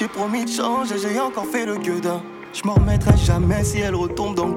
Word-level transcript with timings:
J'ai 0.00 0.08
promis 0.08 0.46
de 0.46 0.50
changer, 0.50 0.96
j'ai 0.96 1.20
encore 1.20 1.44
fait 1.44 1.66
le 1.66 1.76
gueudin. 1.76 2.22
Je 2.52 2.66
m'en 2.66 2.74
remettrai 2.74 3.16
jamais 3.16 3.62
si 3.64 3.78
elle 3.78 3.94
retombe 3.94 4.34
dans 4.34 4.46
le. 4.46 4.54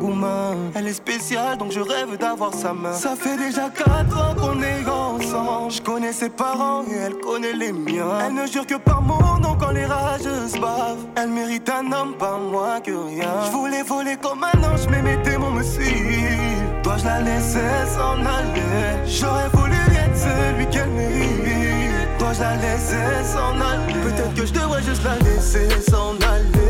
Elle 0.76 0.88
est 0.88 0.94
spéciale 0.94 1.58
donc 1.58 1.72
je 1.72 1.80
rêve 1.80 2.18
d'avoir 2.18 2.54
sa 2.54 2.74
main. 2.74 2.94
Ça 2.94 3.16
fait 3.16 3.38
déjà 3.38 3.70
4 3.70 4.18
ans 4.18 4.36
qu'on 4.36 4.62
est 4.62 4.88
ensemble. 4.88 5.72
Je 5.72 5.82
connais 5.82 6.12
ses 6.12 6.30
parents 6.30 6.84
et 6.90 6.96
elle 6.96 7.16
connaît 7.16 7.54
les 7.54 7.72
miens. 7.72 8.20
Elle 8.26 8.34
ne 8.34 8.48
jure 8.48 8.66
que 8.66 8.76
par 8.76 9.02
mon 9.02 9.40
nom 9.40 9.56
quand 9.60 9.72
les 9.72 9.86
rageuses 9.86 10.60
bavent. 10.60 11.06
Elle 11.16 11.30
mérite 11.30 11.70
un 11.70 11.92
homme, 11.92 12.14
pas 12.14 12.38
moins 12.38 12.80
que 12.82 12.92
rien. 12.92 13.30
Je 13.46 13.52
voulais 13.52 13.84
voler 13.84 14.18
comme 14.22 14.44
un 14.44 14.64
ange, 14.64 14.88
mais 14.90 15.02
mes 15.02 15.18
démons 15.18 15.52
me 15.52 15.64
suivent. 15.64 16.64
Dois-je 16.84 17.06
la 17.06 17.22
laisser 17.22 17.60
s'en 17.96 18.20
aller? 18.20 19.06
J'aurais 19.06 19.50
voulu 19.54 19.76
être 19.76 20.18
celui 20.18 20.68
qu'elle 20.70 20.90
mérite. 20.90 22.10
Dois-je 22.20 22.42
la 22.42 22.56
laisser 22.56 23.24
s'en 23.24 23.52
aller? 23.62 23.94
Peut-être 24.04 24.34
que 24.34 24.46
je 24.46 24.54
devrais 24.54 24.82
juste 24.84 25.04
la 25.04 25.18
laisser 25.20 25.70
s'en 25.90 26.16
aller. 26.16 26.63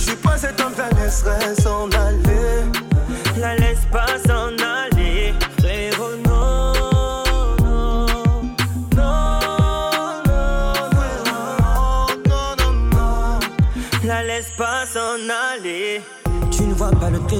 Je 0.00 0.06
suis 0.06 0.16
pas 0.16 0.36
cet 0.38 0.58
homme, 0.60 0.72
la 0.78 0.88
laisserai 0.98 1.54
s'en 1.62 1.88
aller. 1.90 2.64
La 3.38 3.54
laisse 3.56 3.84
pas 3.92 4.06
s'en 4.26 4.39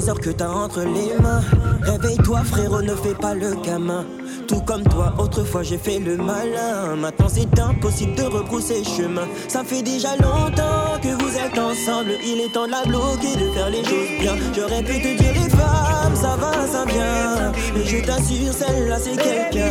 vois 0.00 0.14
pas 0.14 0.20
le 0.20 0.20
trésor 0.20 0.20
que 0.20 0.30
t'as 0.30 0.48
entre 0.48 0.80
les 0.80 1.20
mains. 1.22 1.42
Réveille-toi, 1.82 2.40
frérot, 2.44 2.82
ne 2.82 2.94
fais 2.94 3.14
pas 3.14 3.34
le 3.34 3.54
gamin. 3.62 4.04
Tout 4.48 4.60
comme 4.60 4.82
toi, 4.82 5.14
autrefois 5.18 5.62
j'ai 5.62 5.78
fait 5.78 5.98
le 5.98 6.16
malin. 6.16 6.96
Maintenant 6.96 7.28
c'est 7.28 7.58
impossible 7.58 8.14
de 8.14 8.22
rebrousser 8.22 8.82
chemin. 8.84 9.26
Ça 9.48 9.62
fait 9.64 9.82
déjà 9.82 10.16
longtemps 10.16 10.98
que 11.02 11.22
vous 11.22 11.36
êtes 11.36 11.58
ensemble. 11.58 12.12
Il 12.24 12.40
est 12.40 12.52
temps 12.52 12.66
de 12.66 12.72
la 12.72 12.82
bloquer, 12.84 13.36
de 13.36 13.50
faire 13.52 13.70
les 13.70 13.84
choses 13.84 14.20
bien. 14.20 14.34
J'aurais 14.54 14.82
pu 14.82 15.00
te 15.00 15.22
dire 15.22 15.32
les 15.34 15.50
femmes, 15.50 16.16
ça 16.16 16.36
va, 16.36 16.66
ça 16.66 16.84
vient. 16.86 17.52
Mais 17.74 17.84
je 17.84 18.04
t'assure, 18.04 18.52
celle-là 18.52 18.98
c'est 18.98 19.16
quelqu'un. 19.16 19.70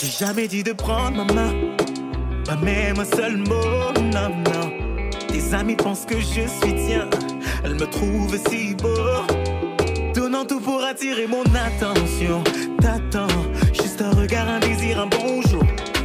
J'ai 0.00 0.24
jamais 0.24 0.48
dit 0.48 0.62
de 0.62 0.72
prendre 0.72 1.16
ma 1.16 1.32
main, 1.32 1.52
pas 2.44 2.56
même 2.56 2.98
un 3.00 3.16
seul 3.16 3.36
mot. 3.36 4.67
Tes 5.48 5.54
amis 5.54 5.76
pensent 5.76 6.04
que 6.04 6.18
je 6.20 6.46
suis 6.46 6.74
tien, 6.74 7.08
elle 7.64 7.74
me 7.74 7.86
trouve 7.86 8.36
si 8.50 8.74
beau. 8.74 8.88
Donnant 10.14 10.44
tout 10.44 10.60
pour 10.60 10.82
attirer 10.84 11.26
mon 11.26 11.42
attention. 11.42 12.42
T'attends, 12.80 13.32
juste 13.72 14.02
un 14.02 14.10
regard, 14.10 14.48
un 14.48 14.60
désir, 14.60 15.00
un 15.00 15.06
bonjour. 15.06 15.62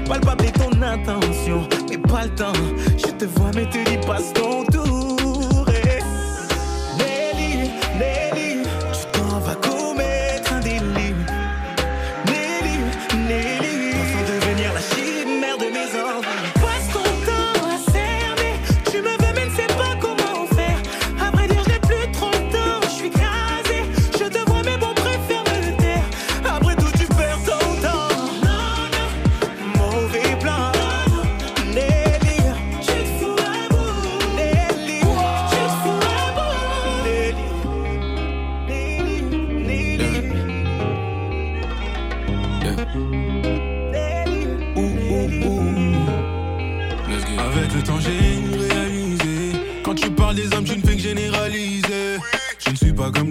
Palpable 0.07 0.45
est 0.45 0.51
ton 0.51 0.81
intention, 0.81 1.67
mais 1.89 1.97
pas 1.97 2.25
le 2.25 2.35
temps. 2.35 2.53
Je 2.97 3.11
te 3.11 3.25
vois, 3.25 3.51
mais 3.53 3.65
te 3.65 3.77
dis 3.89 3.97
passe 4.07 4.31
ton 4.33 4.63
tour. 4.65 4.72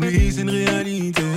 Ne 0.03 0.11
suis 0.11 0.19
pas 0.19 0.19
comme 0.19 0.21
lui 0.21 0.33
c'est 0.33 0.43
une 0.43 0.51
réalité 0.51 1.32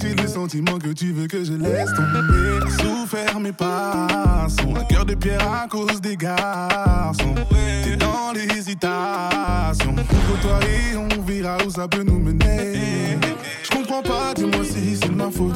J'ai 0.00 0.14
le 0.14 0.28
sentiment 0.28 0.78
que 0.78 0.92
tu 0.92 1.12
veux 1.12 1.26
que 1.26 1.44
je 1.44 1.52
laisse 1.52 1.90
tomber. 1.94 2.60
T'as 2.60 2.82
souffert, 2.82 3.40
mais 3.40 3.52
passons. 3.52 4.74
Un 4.76 4.84
cœur 4.84 5.04
de 5.04 5.14
pierre 5.14 5.52
à 5.52 5.66
cause 5.68 6.00
des 6.00 6.16
garçons. 6.16 7.34
T'es 7.84 7.96
dans 7.96 8.32
l'hésitation. 8.32 9.92
Ouvre-toi 9.92 10.58
et 10.64 10.96
on 10.96 11.22
verra 11.22 11.58
où 11.66 11.70
ça 11.70 11.86
peut 11.86 12.02
nous 12.02 12.18
mener. 12.18 13.18
Je 13.62 13.70
comprends 13.70 14.02
pas, 14.02 14.32
dis-moi 14.34 14.64
si 14.64 14.96
c'est 14.96 15.14
ma 15.14 15.30
faute. 15.30 15.54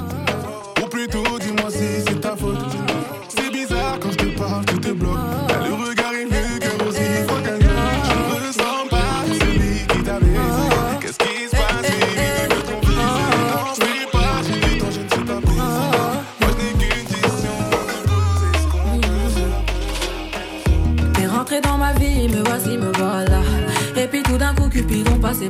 Ou 0.83 0.89
plutôt, 0.89 1.39
dis-moi 1.41 1.71
si 1.71 2.03
c'est 2.07 2.21
ta 2.21 2.37
faute. 2.37 2.59
C'est 3.29 3.51
bizarre 3.51 3.99
quand 4.01 4.11
je 4.13 4.17
te 4.17 4.39
parle, 4.39 4.65
tout 4.67 4.79
te 4.79 4.93
bloque. 4.93 5.19
Le 5.67 5.75
regard 5.75 5.98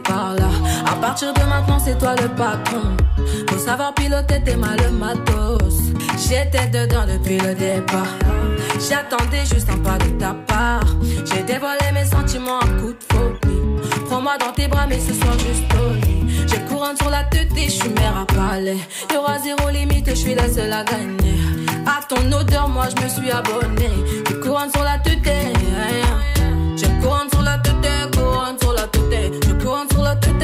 Par 0.04 0.34
là. 0.34 0.48
À 0.86 0.96
partir 0.96 1.34
de 1.34 1.40
maintenant, 1.40 1.78
c'est 1.78 1.98
toi 1.98 2.14
le 2.20 2.28
patron. 2.28 2.96
Faut 3.48 3.58
savoir 3.58 3.92
piloter 3.94 4.42
tes 4.42 4.56
mal 4.56 4.78
matos. 4.92 5.92
J'étais 6.16 6.66
dedans 6.68 7.04
depuis 7.06 7.38
le 7.38 7.54
départ. 7.54 8.06
J'attendais 8.88 9.44
juste 9.44 9.68
un 9.68 9.78
pas 9.78 9.98
de 9.98 10.10
ta 10.18 10.34
part. 10.46 10.86
J'ai 11.26 11.42
dévoilé 11.42 11.92
mes 11.92 12.06
sentiments 12.06 12.58
à 12.60 12.66
coup 12.80 12.92
de 12.92 13.04
folie. 13.12 14.06
Prends-moi 14.06 14.38
dans 14.38 14.52
tes 14.52 14.68
bras, 14.68 14.86
mais 14.88 14.98
ce 14.98 15.12
soir 15.12 15.34
juste 15.38 15.72
au 15.74 15.94
lit. 16.06 16.46
J'ai 16.46 16.60
couronne 16.60 16.96
sur 16.96 17.10
la 17.10 17.24
tête 17.24 17.50
et 17.56 17.64
je 17.64 17.70
suis 17.70 17.90
mère 17.90 18.16
à 18.16 18.26
palais. 18.26 18.78
Y'aura 19.12 19.38
zéro 19.38 19.68
limite, 19.70 20.08
je 20.08 20.14
suis 20.14 20.34
la 20.34 20.48
seule 20.48 20.72
à 20.72 20.84
gagner. 20.84 21.38
À 21.86 22.00
ton 22.08 22.32
odeur, 22.32 22.68
moi 22.68 22.86
je 22.96 23.02
me 23.02 23.08
suis 23.08 23.30
abonné. 23.30 23.90
Le 24.30 24.40
couronne 24.40 24.70
sur 24.70 24.84
la 24.84 24.98
tête, 24.98 25.08
couronne 29.78 29.90
sur 29.90 30.02
la 30.02 30.16
tête. 30.16 30.34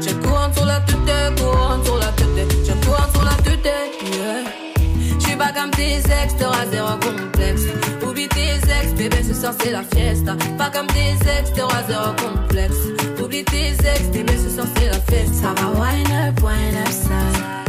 J'ai 0.00 0.14
couronne 0.14 0.52
sur 0.54 0.64
la 0.64 0.80
tête, 0.80 1.40
couronne 1.40 1.84
sur 1.84 1.98
la 1.98 2.06
tête. 2.06 2.56
J'ai 2.64 2.86
couronne 2.86 3.10
sur 3.12 3.24
la 3.24 3.34
tête. 3.42 3.64
Yeah. 4.02 5.18
J'suis 5.18 5.36
pas 5.36 5.52
comme 5.52 5.70
tes 5.70 5.96
ex, 5.96 6.36
t'auras 6.38 6.66
zéro 6.70 6.96
complexe. 6.98 7.62
Oublie 8.06 8.28
tes 8.28 8.56
ex, 8.56 8.92
bébé, 8.96 9.22
ce 9.22 9.34
soir 9.34 9.54
c'est 9.60 9.70
la 9.70 9.82
fiesta. 9.82 10.36
Pas 10.58 10.70
comme 10.70 10.86
tes 10.88 11.12
ex, 11.38 11.52
t'auras 11.54 11.82
zéro 11.88 12.12
complexe. 12.16 12.76
Oublie 13.22 13.44
tes 13.44 13.68
ex, 13.68 14.02
bébé, 14.12 14.32
ce 14.36 14.54
soir 14.54 14.66
c'est 14.76 14.86
la 14.86 15.00
fiesta. 15.00 15.34
Ça 15.42 15.62
va 15.62 15.80
wine 15.80 16.28
up, 16.28 16.42
wine 16.42 16.76
up, 16.84 16.90
ça. 16.90 17.65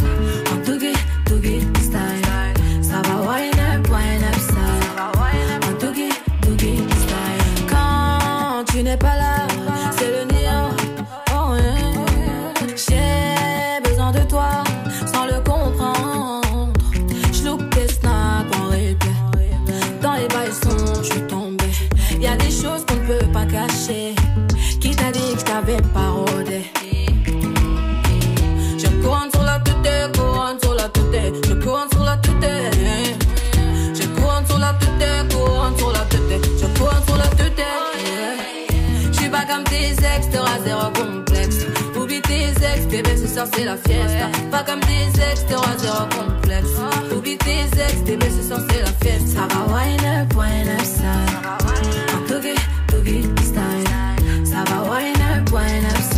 Zéro 40.78 40.92
complexe. 40.92 41.66
Oublie 41.96 42.22
tes 42.22 42.50
ex, 42.50 42.86
bébé, 42.90 43.18
ce 43.18 43.28
soir 43.28 43.48
c'est 43.54 43.66
la 43.66 43.78
fiesta. 43.78 44.30
Pas 44.52 44.64
comme 44.64 44.80
tes 44.82 45.22
ex, 45.32 45.46
t'auras 45.50 45.78
zéro 45.78 46.06
complexe. 46.10 46.70
Oublie 47.16 47.38
tes 47.38 47.62
ex, 47.62 47.96
bébé, 48.06 48.28
ce 48.30 48.48
soir 48.48 48.62
c'est 48.70 48.82
la 48.82 48.92
fiesta. 49.02 49.42
Ça 49.42 49.48
va 49.48 49.74
wine 49.74 50.06
up, 50.06 50.34
wine 50.36 50.70
up, 50.70 50.86
style. 50.86 51.38
En 52.16 52.28
tougie, 52.28 52.60
tougie, 52.88 53.24
style. 53.42 54.46
Ça 54.46 54.64
va 54.70 54.84
wine 54.92 55.22
up, 55.36 55.52
wine 55.52 55.86
up, 55.86 56.17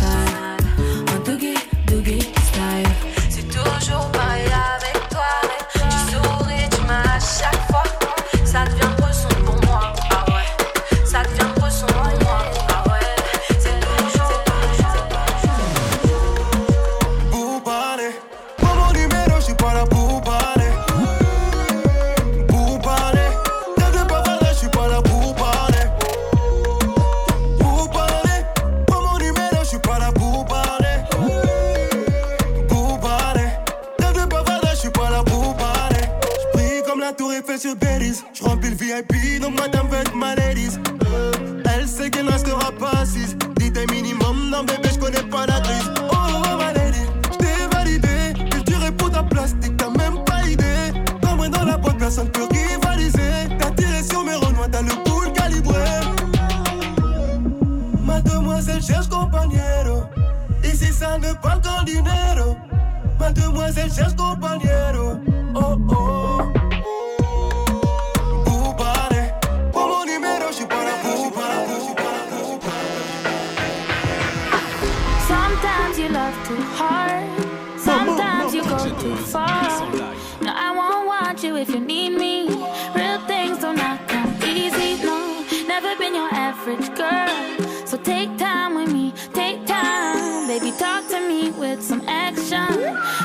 average 86.50 86.92
girl. 86.96 87.86
So 87.86 87.96
take 87.96 88.36
time 88.36 88.74
with 88.74 88.92
me, 88.92 89.12
take 89.32 89.64
time. 89.66 90.48
Baby, 90.48 90.72
talk 90.72 91.06
to 91.08 91.20
me 91.28 91.52
with 91.52 91.80
some 91.80 92.02
action. 92.08 92.74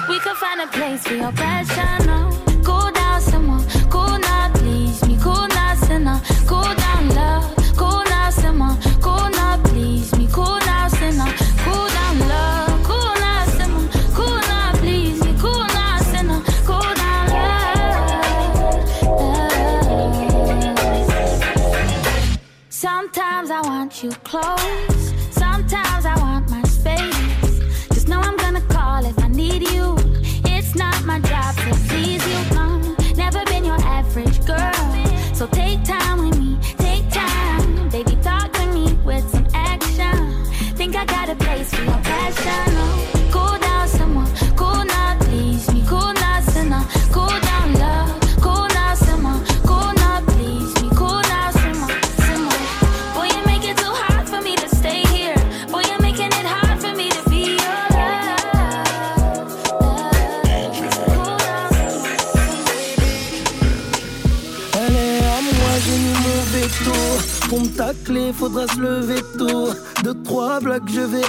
We 0.09 0.19
could 0.19 0.37
find 0.37 0.61
a 0.61 0.67
place 0.67 1.03
for 1.07 1.15
your 1.15 1.31
passion. 1.31 2.09
Oh. 2.09 2.44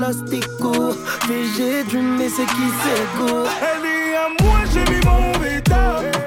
L'astico. 0.00 0.92
VG 1.28 1.84
du 1.88 1.98
mais 1.98 2.28
c'est 2.28 2.46
qui 2.46 2.68
c'est 2.82 3.18
go. 3.18 3.44
Elle 3.60 3.86
est 3.86 4.16
à 4.16 4.28
moi, 4.42 4.58
j'ai 4.72 4.84
mis 4.92 5.00
mon 5.04 5.32
veto. 5.38 5.74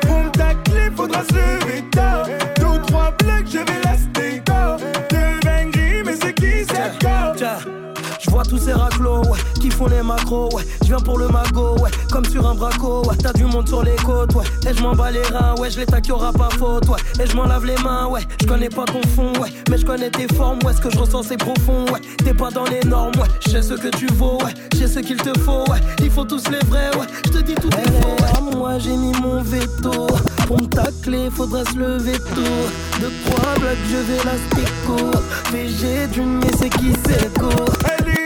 Pour 0.02 0.24
me 0.24 0.30
tacler, 0.30 0.90
faudra 0.96 1.24
se 1.24 1.34
lever 1.34 1.84
tôt. 1.92 2.30
Deux 2.60 2.66
ou 2.66 2.78
trois 2.86 3.12
blocs, 3.20 3.46
je 3.46 3.60
vais 3.60 3.82
la 3.84 3.98
stéco. 3.98 4.62
De 5.10 5.40
dinguerie, 5.42 6.04
mais 6.06 6.16
c'est 6.22 6.34
qui 6.34 6.66
c'est 6.66 7.04
go? 7.04 7.79
Je 8.30 8.34
vois 8.36 8.44
tous 8.44 8.60
ces 8.60 8.74
raclos, 8.74 9.24
ouais, 9.24 9.40
qui 9.60 9.72
font 9.72 9.88
les 9.88 10.04
macros, 10.04 10.50
ouais. 10.54 10.64
Je 10.84 10.90
viens 10.90 11.00
pour 11.00 11.18
le 11.18 11.30
magot, 11.30 11.76
ouais, 11.80 11.90
comme 12.12 12.26
sur 12.26 12.48
un 12.48 12.54
braco, 12.54 13.02
ouais. 13.08 13.16
T'as 13.18 13.34
du 13.34 13.44
monde 13.46 13.68
sur 13.68 13.82
les 13.82 13.96
côtes, 13.96 14.36
ouais. 14.36 14.46
Et 14.70 14.74
je 14.76 14.84
m'en 14.84 14.94
bats 14.94 15.10
les 15.10 15.24
reins, 15.24 15.56
ouais, 15.58 15.72
je 15.72 15.80
les 15.80 15.88
tac, 15.88 16.06
y'aura 16.08 16.32
pas 16.32 16.50
faute, 16.52 16.88
ouais. 16.90 17.00
Et 17.20 17.26
je 17.26 17.36
m'en 17.36 17.46
lave 17.46 17.66
les 17.66 17.76
mains, 17.78 18.06
ouais. 18.06 18.22
Je 18.40 18.46
connais 18.46 18.70
pas 18.70 18.86
ton 18.86 19.02
fond, 19.16 19.34
ouais. 19.42 19.50
Mais 19.72 19.80
je 19.80 19.86
connais 19.86 20.12
tes 20.12 20.32
formes, 20.36 20.60
ouais. 20.64 20.74
Ce 20.74 20.80
que 20.80 20.92
je 20.92 21.00
ressens, 21.00 21.24
c'est 21.24 21.38
profond, 21.38 21.86
ouais. 21.92 22.02
T'es 22.24 22.36
pas 22.36 22.52
dans 22.52 22.66
les 22.66 22.82
normes, 22.82 23.16
ouais. 23.20 23.28
Je 23.48 23.50
sais 23.50 23.64
ce 23.64 23.74
que 23.74 23.88
tu 23.88 24.06
vaux, 24.14 24.38
ouais. 24.44 24.54
Je 24.74 24.78
sais 24.78 24.88
ce 24.88 25.00
qu'il 25.00 25.18
te 25.18 25.38
faut, 25.40 25.68
ouais. 25.72 25.80
Il 26.04 26.12
faut 26.12 26.24
tous 26.24 26.48
les 26.52 26.64
vrais, 26.68 26.96
ouais. 26.98 27.08
Je 27.26 27.32
te 27.32 27.38
dis 27.40 27.56
tout 27.56 27.70
est 27.70 27.92
faux, 28.00 28.10
ouais. 28.10 28.56
Moi, 28.56 28.78
j'ai 28.78 28.96
mis 28.96 29.12
mon 29.24 29.42
veto. 29.42 30.06
Pour 30.46 30.62
me 30.62 30.68
tacler, 30.68 31.32
faudra 31.32 31.66
se 31.66 31.76
lever 31.80 32.20
tôt. 32.36 33.02
De 33.02 33.10
trois 33.26 33.56
blocs, 33.56 33.78
je 33.90 33.98
vais 33.98 34.24
l'astico. 34.24 35.20
VG 35.52 36.08
d'une, 36.14 36.38
mais 36.38 36.52
c'est 36.60 36.70
qui 36.70 36.94
c'est 37.08 37.34
go. 37.40 37.50
Elle 37.98 38.19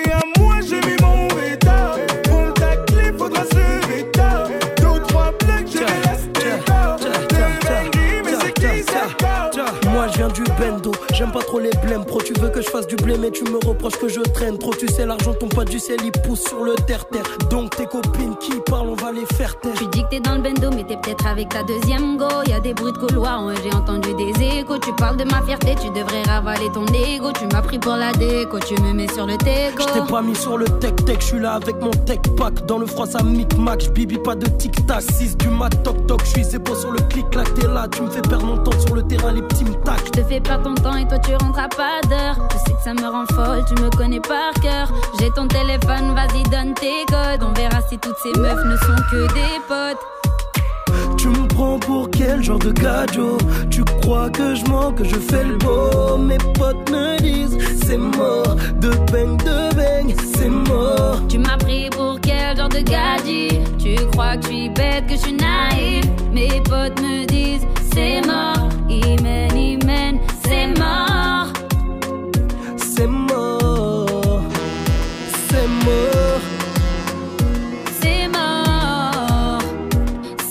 viens 10.32 10.53
bendo, 10.64 10.92
J'aime 11.14 11.32
pas 11.32 11.42
trop 11.42 11.60
les 11.60 11.72
blèmes, 11.86 12.06
pro. 12.06 12.22
Tu 12.22 12.34
veux 12.40 12.50
que 12.50 12.62
je 12.62 12.70
fasse 12.70 12.88
du 12.88 12.96
blé, 12.96 13.18
mais 13.18 13.32
tu 13.32 13.44
me 13.44 13.58
reproches 13.66 14.00
que 14.00 14.08
je 14.08 14.22
traîne. 14.22 14.58
Trop, 14.58 14.74
tu 14.74 14.88
sais, 14.88 15.06
l'argent 15.06 15.34
tombe 15.34 15.54
pas 15.54 15.66
du 15.66 15.80
ciel, 15.80 15.98
il 16.04 16.12
pousse 16.12 16.44
sur 16.44 16.64
le 16.64 16.76
terre-terre. 16.76 17.26
Donc 17.50 17.76
tes 17.76 17.86
copines 17.86 18.36
qui 18.38 18.52
parlent, 18.66 18.90
on 18.90 18.96
va 18.96 19.12
les 19.12 19.26
faire 19.36 19.60
taire. 19.60 19.74
Tu 19.76 19.86
dis 19.88 20.04
que 20.04 20.10
t'es 20.10 20.20
dans 20.20 20.36
le 20.36 20.42
bendo, 20.42 20.70
mais 20.72 20.84
t'es 20.84 20.98
peut-être 20.98 21.28
avec 21.28 21.50
ta 21.50 21.64
deuxième 21.64 22.18
go. 22.18 22.28
Y 22.48 22.54
a 22.54 22.60
des 22.60 22.74
bruits 22.74 22.94
de 22.94 22.98
couloir, 22.98 23.46
ouais, 23.46 23.56
j'ai 23.64 23.76
entendu 23.76 24.10
des 24.16 24.32
échos. 24.44 24.78
Tu 24.80 24.94
parles 24.94 25.18
de 25.18 25.26
ma 25.26 25.42
fierté, 25.44 25.76
tu 25.76 25.90
devrais 25.90 26.24
ravaler 26.24 26.70
ton 26.74 26.86
ego. 26.86 27.32
Tu 27.34 27.46
m'as 27.48 27.62
pris 27.62 27.80
pour 27.80 27.96
la 27.96 28.12
déco, 28.14 28.60
tu 28.60 28.82
me 28.82 28.94
mets 28.94 29.12
sur 29.12 29.26
le 29.26 29.38
teco. 29.38 29.84
Je 29.88 30.00
t'ai 30.00 30.12
pas 30.12 30.22
mis 30.22 30.36
sur 30.36 30.58
le 30.58 30.66
tech-tech, 30.66 31.18
je 31.20 31.26
suis 31.26 31.40
là 31.40 31.54
avec 31.54 31.80
mon 31.82 31.92
tech-pack. 31.92 32.66
Dans 32.66 32.80
le 32.80 32.86
froid, 32.86 33.06
ça 33.06 33.22
mic-mac, 33.22 33.92
bibi 33.94 34.18
pas 34.18 34.36
de 34.36 34.48
tic-tac. 34.48 35.02
6 35.02 35.38
du 35.38 35.50
mat, 35.50 35.70
toc-toc, 35.84 36.22
je 36.26 36.30
suis 36.30 36.44
zépo 36.44 36.76
sur 36.76 36.92
le 36.92 37.00
clic-clac. 37.10 37.54
T'es 37.54 37.68
là, 37.68 37.88
tu 37.92 38.02
me 38.02 38.10
fais 38.10 38.22
perdre 38.22 38.46
mon 38.46 38.58
temps 38.58 38.80
sur 38.80 38.96
le 38.96 39.04
terrain, 39.04 39.32
les 39.32 39.42
petits 39.42 39.64
tac. 39.84 40.02
Je 40.06 40.22
te 40.22 40.24
fais 40.24 40.40
ton 40.58 40.76
temps 40.76 40.96
et 40.96 41.08
toi 41.08 41.20
tu 41.20 41.36
rentres 41.36 41.60
à 41.60 41.68
pas 41.70 42.02
d'heure. 42.10 42.36
Tu 42.50 42.58
sais 42.58 42.74
que 42.74 42.84
ça 42.84 42.94
me 42.94 43.08
rend 43.08 43.26
folle, 43.34 43.64
tu 43.68 43.82
me 43.82 43.90
connais 43.90 44.20
par 44.20 44.54
cœur. 44.62 44.92
J'ai 45.20 45.30
ton 45.32 45.48
téléphone, 45.48 46.14
vas-y, 46.14 46.44
donne 46.44 46.74
tes 46.74 47.06
codes. 47.08 47.44
On 47.44 47.54
verra 47.54 47.82
si 47.90 47.98
toutes 47.98 48.18
ces 48.22 48.40
meufs 48.40 48.66
ne 48.66 48.78
sont 48.78 49.02
que 49.12 49.34
des 49.34 49.60
potes. 49.68 50.00
Tu 51.18 51.28
me 51.30 51.48
prends 51.48 51.80
pour 51.80 52.10
quel 52.10 52.44
genre 52.44 52.60
de 52.60 52.72
gadjo 52.72 53.38
Tu 53.72 53.84
crois 54.02 54.30
que 54.30 54.56
je 54.56 54.66
mens, 54.66 54.92
que 54.92 55.04
je 55.04 55.16
fais 55.16 55.44
le 55.44 55.56
beau? 55.58 56.18
Mes 56.18 56.38
potes 56.38 56.90
me 56.92 57.18
disent 57.18 57.58
c'est 57.86 57.98
mort 57.98 58.56
De 58.76 58.90
bang, 59.12 59.38
de 59.38 59.76
bang, 59.76 60.14
c'est 60.36 60.50
mort 60.50 61.22
Tu 61.30 61.38
m'as 61.40 61.58
pris 61.58 61.90
pour 61.90 62.20
quel 62.22 62.58
genre 62.58 62.70
de 62.70 62.80
gadji? 62.80 63.60
Tu 63.80 63.96
crois 64.12 64.36
que 64.38 64.44
je 64.44 64.48
suis 64.48 64.70
bête, 64.70 65.08
que 65.08 65.14
je 65.14 65.20
suis 65.20 65.34
naïf? 65.34 66.06
Mes 66.32 66.62
potes 66.62 67.02
me 67.02 67.26
disent 67.26 67.66
c'est 67.94 68.22
mort 68.28 68.70
Imen, 68.90 69.56
c'est 70.46 70.68
mort. 70.80 71.48
C'est 72.78 73.08
mort. 73.08 74.42
C'est 75.50 75.68
mort. 75.86 76.42
C'est 78.02 78.28
mort. 78.28 79.60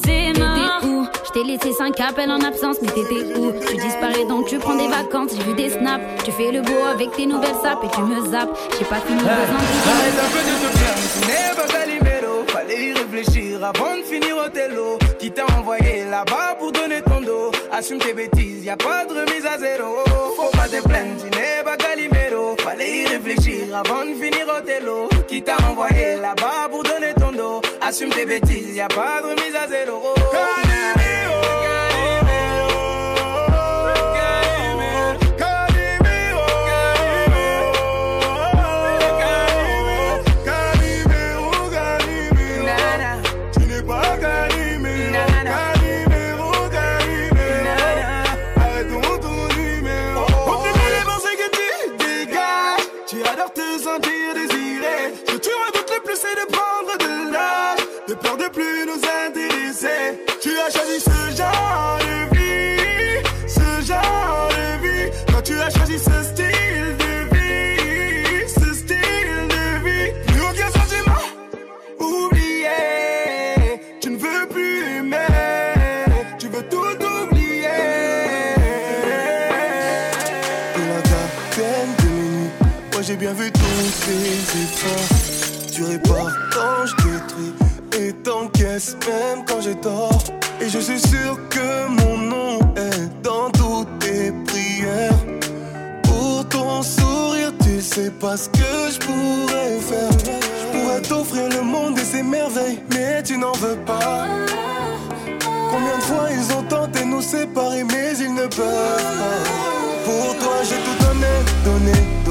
C'est 0.04 0.38
mort. 0.38 0.84
où? 0.84 1.06
Je 1.24 1.30
t'ai 1.32 1.44
laissé 1.44 1.72
5 1.72 2.00
appels 2.00 2.30
en 2.30 2.40
absence 2.40 2.76
mais 2.82 2.88
t'étais 2.88 3.38
où? 3.38 3.52
Tu 3.68 3.76
disparais 3.76 4.24
donc 4.28 4.46
tu 4.46 4.58
prends 4.58 4.76
des 4.76 4.88
vacances. 4.88 5.30
J'ai 5.36 5.42
vu 5.44 5.54
des 5.54 5.70
snaps. 5.70 6.04
Tu 6.24 6.32
fais 6.32 6.52
le 6.52 6.62
beau 6.62 6.84
avec 6.90 7.12
tes 7.12 7.26
nouvelles 7.26 7.56
sapes 7.62 7.84
Et 7.84 7.88
tu 7.94 8.02
me 8.02 8.20
zappes. 8.30 8.56
J'ai 8.78 8.84
pas 8.84 9.00
fini 9.00 9.18
besoin 9.18 9.32
Arrête 9.32 10.18
un 10.18 10.30
peu 10.32 10.42
de 10.48 10.54
te 10.62 10.78
faire, 10.78 10.94
mais 10.96 11.08
ce 11.08 11.20
n'est 11.26 11.54
pas 11.56 11.72
Calimero. 11.72 12.44
Fallait 12.48 12.88
y 12.88 12.92
réfléchir 12.92 13.64
avant 13.64 13.96
de 13.96 14.02
finir 14.02 14.36
au 14.44 14.48
télo. 14.48 14.98
Qui 15.22 15.30
t'a 15.30 15.46
envoyé 15.56 16.04
là-bas 16.10 16.56
pour 16.58 16.72
donner 16.72 17.00
ton 17.00 17.20
dos. 17.20 17.52
Assume 17.70 17.98
tes 17.98 18.12
bêtises, 18.12 18.64
y 18.64 18.70
a 18.70 18.76
pas 18.76 19.04
de 19.04 19.12
remise 19.20 19.46
à 19.46 19.56
zéro. 19.56 19.98
Faut 20.34 20.50
pas 20.50 20.66
te 20.66 20.82
plaindre, 20.82 21.14
tu 21.16 21.30
n'es 21.38 21.62
pas 21.62 21.76
Calimero. 21.76 22.56
Fallait 22.58 23.02
y 23.02 23.06
réfléchir 23.06 23.72
avant 23.72 24.04
de 24.04 24.14
finir 24.14 24.48
au 24.48 24.60
télo. 24.66 25.08
Qui 25.28 25.40
t'a 25.40 25.58
envoyé 25.70 26.16
là-bas 26.16 26.68
pour 26.68 26.82
donner 26.82 27.14
ton 27.14 27.30
dos. 27.30 27.62
Assume 27.80 28.10
tes 28.10 28.26
bêtises, 28.26 28.74
y 28.74 28.80
a 28.80 28.88
pas 28.88 29.22
de 29.22 29.28
remise 29.28 29.54
à 29.54 29.68
zéro. 29.68 30.02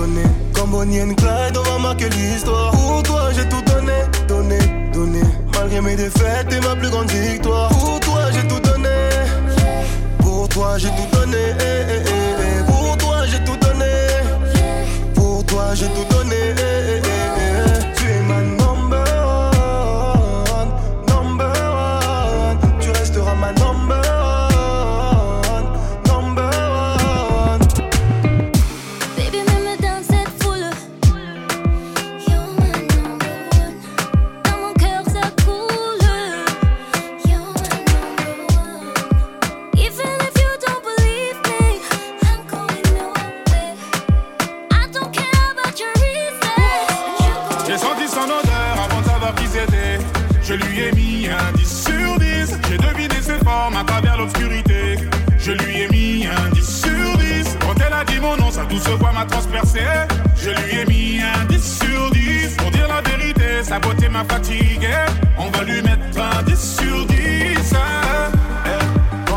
Donné. 0.01 0.23
Comme 0.53 0.71
Bonnie 0.71 1.01
and 1.01 1.15
Clyde, 1.15 1.57
on 1.57 1.63
va 1.63 1.77
marquer 1.77 2.09
l'histoire. 2.09 2.71
Pour 2.71 3.03
toi, 3.03 3.31
j'ai 3.35 3.47
tout 3.47 3.61
donné, 3.71 3.93
donné, 4.27 4.57
donné. 4.93 5.21
Malgré 5.53 5.81
mes 5.81 5.95
défaites 5.95 6.51
et 6.51 6.59
ma 6.61 6.75
plus 6.75 6.89
grande 6.89 7.09
victoire. 7.11 7.69
Pour 7.69 7.99
toi, 7.99 8.21
j'ai 8.33 8.47
tout 8.47 8.59
donné. 8.59 8.89
Pour 10.19 10.49
toi, 10.49 10.77
j'ai 10.77 10.89
tout 10.89 11.09
donné. 11.13 11.37
eh, 11.59 11.85
eh, 11.89 12.01
eh. 12.07 12.71
Pour 12.71 12.97
toi, 12.97 13.25
j'ai 13.29 13.43
tout 13.43 13.57
donné. 13.57 13.93
Pour 15.13 15.45
toi, 15.45 15.75
j'ai 15.75 15.87
tout 15.87 16.05
donné. 16.09 17.10
Fatigué. 64.27 64.93
On 65.37 65.49
va 65.49 65.63
lui 65.63 65.81
mettre 65.81 66.19
un 66.19 66.43
10 66.43 66.75
sur 66.79 67.05
10. 67.05 67.73
hein. 67.73 68.31
Eh. 68.65 69.31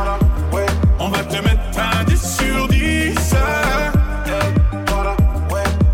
On 0.99 1.09
va 1.09 1.19
te 1.25 1.37
mettre 1.37 1.79
un 1.79 2.05
10 2.05 2.37
sur 2.39 2.69
10. 2.69 3.35
hein. 3.35 3.93
Eh. 4.27 4.31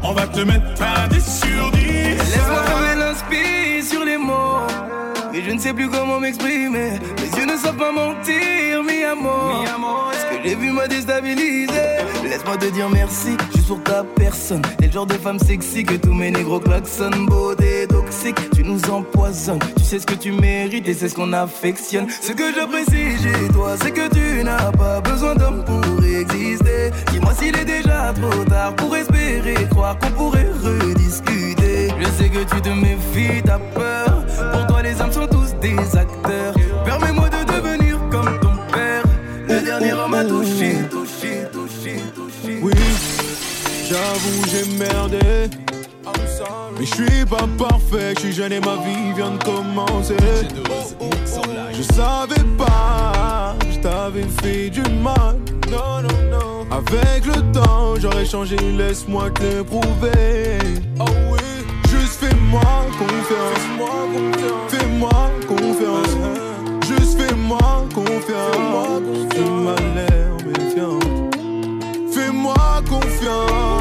On 0.03 0.13
va 0.13 0.27
te 0.27 0.41
mettre 0.41 0.83
un 0.83 1.09
10 1.09 1.41
sur 1.41 1.71
10. 1.73 1.80
Ne 5.61 5.65
sais 5.67 5.75
plus 5.75 5.91
comment 5.91 6.19
m'exprimer. 6.19 6.93
Mes 7.19 7.39
yeux 7.39 7.45
ne 7.45 7.55
savent 7.59 7.77
pas 7.77 7.93
mentir, 7.93 8.83
mi 8.83 9.05
amour. 9.05 9.63
Ce 10.15 10.35
que 10.35 10.43
j'ai 10.43 10.55
vu 10.55 10.71
m'a 10.71 10.89
déstabilisé. 10.89 11.71
Laisse-moi 12.25 12.57
te 12.57 12.65
dire 12.67 12.89
merci, 12.89 13.37
juste 13.55 13.69
pour 13.69 13.83
ta 13.83 14.03
personne. 14.03 14.63
T'es 14.79 14.87
le 14.87 14.93
genre 14.93 15.05
de 15.05 15.15
femme 15.15 15.39
sexy 15.39 15.85
que 15.85 15.97
tous 15.97 16.15
mes 16.15 16.31
négros 16.31 16.61
klaxonnent. 16.61 17.27
Beauté 17.27 17.87
toxique, 17.87 18.39
tu 18.57 18.63
nous 18.65 18.81
empoisonnes. 18.91 19.59
Tu 19.77 19.85
sais 19.85 19.99
ce 19.99 20.07
que 20.07 20.15
tu 20.15 20.33
mérites 20.33 20.89
et 20.89 20.95
c'est 20.95 21.11
ce 21.11 21.15
qu'on 21.15 21.33
affectionne. 21.35 22.07
Ce 22.09 22.33
que 22.33 22.55
j'apprécie 22.55 23.19
chez 23.23 23.53
toi, 23.53 23.75
c'est 23.83 23.91
que 23.91 24.09
tu 24.09 24.43
n'as 24.43 24.73
pas 24.73 25.03
besoin 25.03 25.35
d'homme 25.35 25.63
pour 25.67 26.03
exister. 26.03 26.91
Dis-moi 27.13 27.35
s'il 27.35 27.55
est 27.55 27.67
déjà 27.67 28.15
trop 28.15 28.45
tard 28.45 28.75
pour 28.77 28.97
espérer 28.97 29.67
croire 29.71 29.99
qu'on 29.99 30.11
pourrait 30.13 30.49
rediscuter. 30.65 31.89
Je 32.01 32.07
sais 32.17 32.31
que 32.31 32.39
tu 32.39 32.63
te 32.63 32.71
méfies, 32.71 33.43
t'as 33.45 33.59
peur. 33.59 34.25
Pour 34.53 34.67
toi, 34.67 34.80
des 35.61 35.97
acteurs. 35.97 36.55
Permets-moi 36.85 37.29
de 37.29 37.45
devenir 37.53 37.99
comme 38.11 38.39
ton 38.41 38.57
père. 38.73 39.05
Le 39.49 39.61
dernier 39.65 39.93
homme 39.93 40.15
a 40.15 40.25
touché, 40.25 40.77
touché, 40.91 41.47
touché, 41.53 41.97
touché. 42.15 42.61
Oui, 42.63 42.73
j'avoue 43.89 44.45
j'ai 44.51 44.79
merdé. 44.79 45.51
Mais 46.79 46.87
je 46.87 46.95
suis 46.95 47.27
pas 47.27 47.47
parfait, 47.59 48.15
je 48.15 48.21
suis 48.21 48.33
jeune 48.33 48.53
et 48.53 48.61
ma 48.61 48.77
vie 48.77 49.13
vient 49.15 49.33
de 49.33 49.45
commencer. 49.45 50.17
Je 51.73 51.83
savais 51.83 52.45
pas, 52.57 53.55
je 53.71 53.79
t'avais 53.81 54.27
fait 54.43 54.71
du 54.71 54.81
mal. 55.03 55.37
Non, 55.71 56.01
non, 56.03 56.31
non. 56.31 56.67
Avec 56.71 57.27
le 57.27 57.53
temps, 57.53 57.97
j'aurais 58.01 58.25
changé, 58.25 58.57
laisse-moi 58.57 59.31
te 59.31 59.43
le 59.43 59.65
prouver. 59.65 60.59
Oh 60.99 61.05
oui, 61.33 61.60
fais-moi 62.21 62.61
confiance. 62.99 63.65
Fais-moi 64.69 65.31
confiance. 65.49 66.17
Juste 66.87 67.21
fais-moi 67.21 67.87
confiance. 67.95 69.29
Tu 69.31 69.41
m'as 69.65 69.83
l'air 69.95 70.33
méfiant. 70.47 70.99
Fais-moi 72.13 72.83
confiance. 72.89 73.80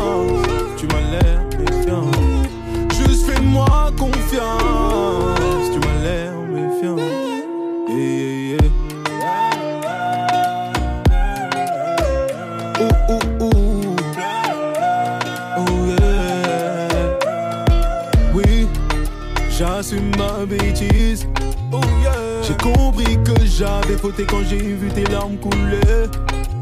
J'avais 23.90 24.02
fauté 24.02 24.26
quand 24.26 24.44
j'ai 24.48 24.58
vu 24.58 24.88
tes 24.90 25.04
larmes 25.06 25.38
couler. 25.38 26.10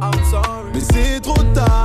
I'm 0.01 0.13
sorry. 0.29 0.71
Mais 0.73 0.79
c'est 0.79 1.19
trop 1.19 1.43
tard, 1.53 1.76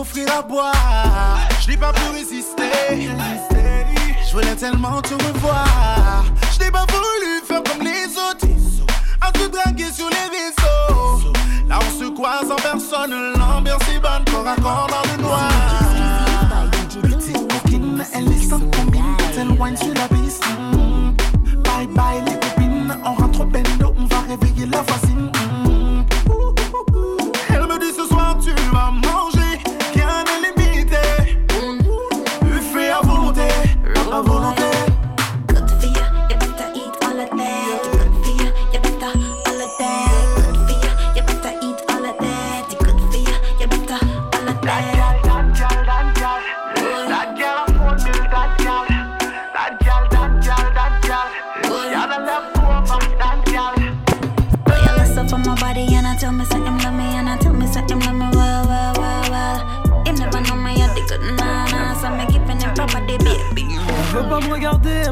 À 0.00 0.40
boire. 0.40 1.38
Je 1.60 1.70
n'ai 1.70 1.76
pas 1.76 1.92
pu 1.92 2.00
résister. 2.14 3.10
Je 4.26 4.32
voulais 4.32 4.56
tellement 4.56 5.02
te 5.02 5.12
revoir. 5.12 6.24
Je 6.54 6.64
n'ai 6.64 6.70
pas 6.70 6.86
voulu 6.88 7.42
faire 7.46 7.62
comme 7.62 7.84
les 7.84 8.06
autres. 8.16 8.46
À 9.20 9.30
te 9.30 9.46
draguer 9.46 9.92
sur 9.92 10.08
les 10.08 10.16
réseaux. 10.16 11.32
Là, 11.68 11.78
on 11.86 12.00
se 12.00 12.08
croise 12.12 12.50
en 12.50 12.56
personne. 12.56 13.34
L'ambiance 13.36 13.82
est 13.94 14.00
bonne, 14.00 14.24
corps 14.32 14.48
à 14.48 14.56
corps 14.56 14.88
dans 14.88 15.12
le 15.12 15.22
noir. 15.22 15.50
Elle 18.14 18.32
est 18.32 18.48
sans 18.48 18.58
combine. 18.58 19.16
Elle 19.38 19.50
wine 19.50 19.76
sur 19.76 19.92
la 19.92 20.08
piste. 20.08 20.44
Bye 21.62 21.86
bye, 21.88 22.22
les 22.24 22.38
copines. 22.40 22.96
On 23.04 23.12
rentre 23.12 23.42
au 23.42 23.44
bendo, 23.44 23.94
on 23.98 24.06
va 24.06 24.20
réveiller 24.20 24.64
la 24.64 24.80
voisine. 24.80 25.30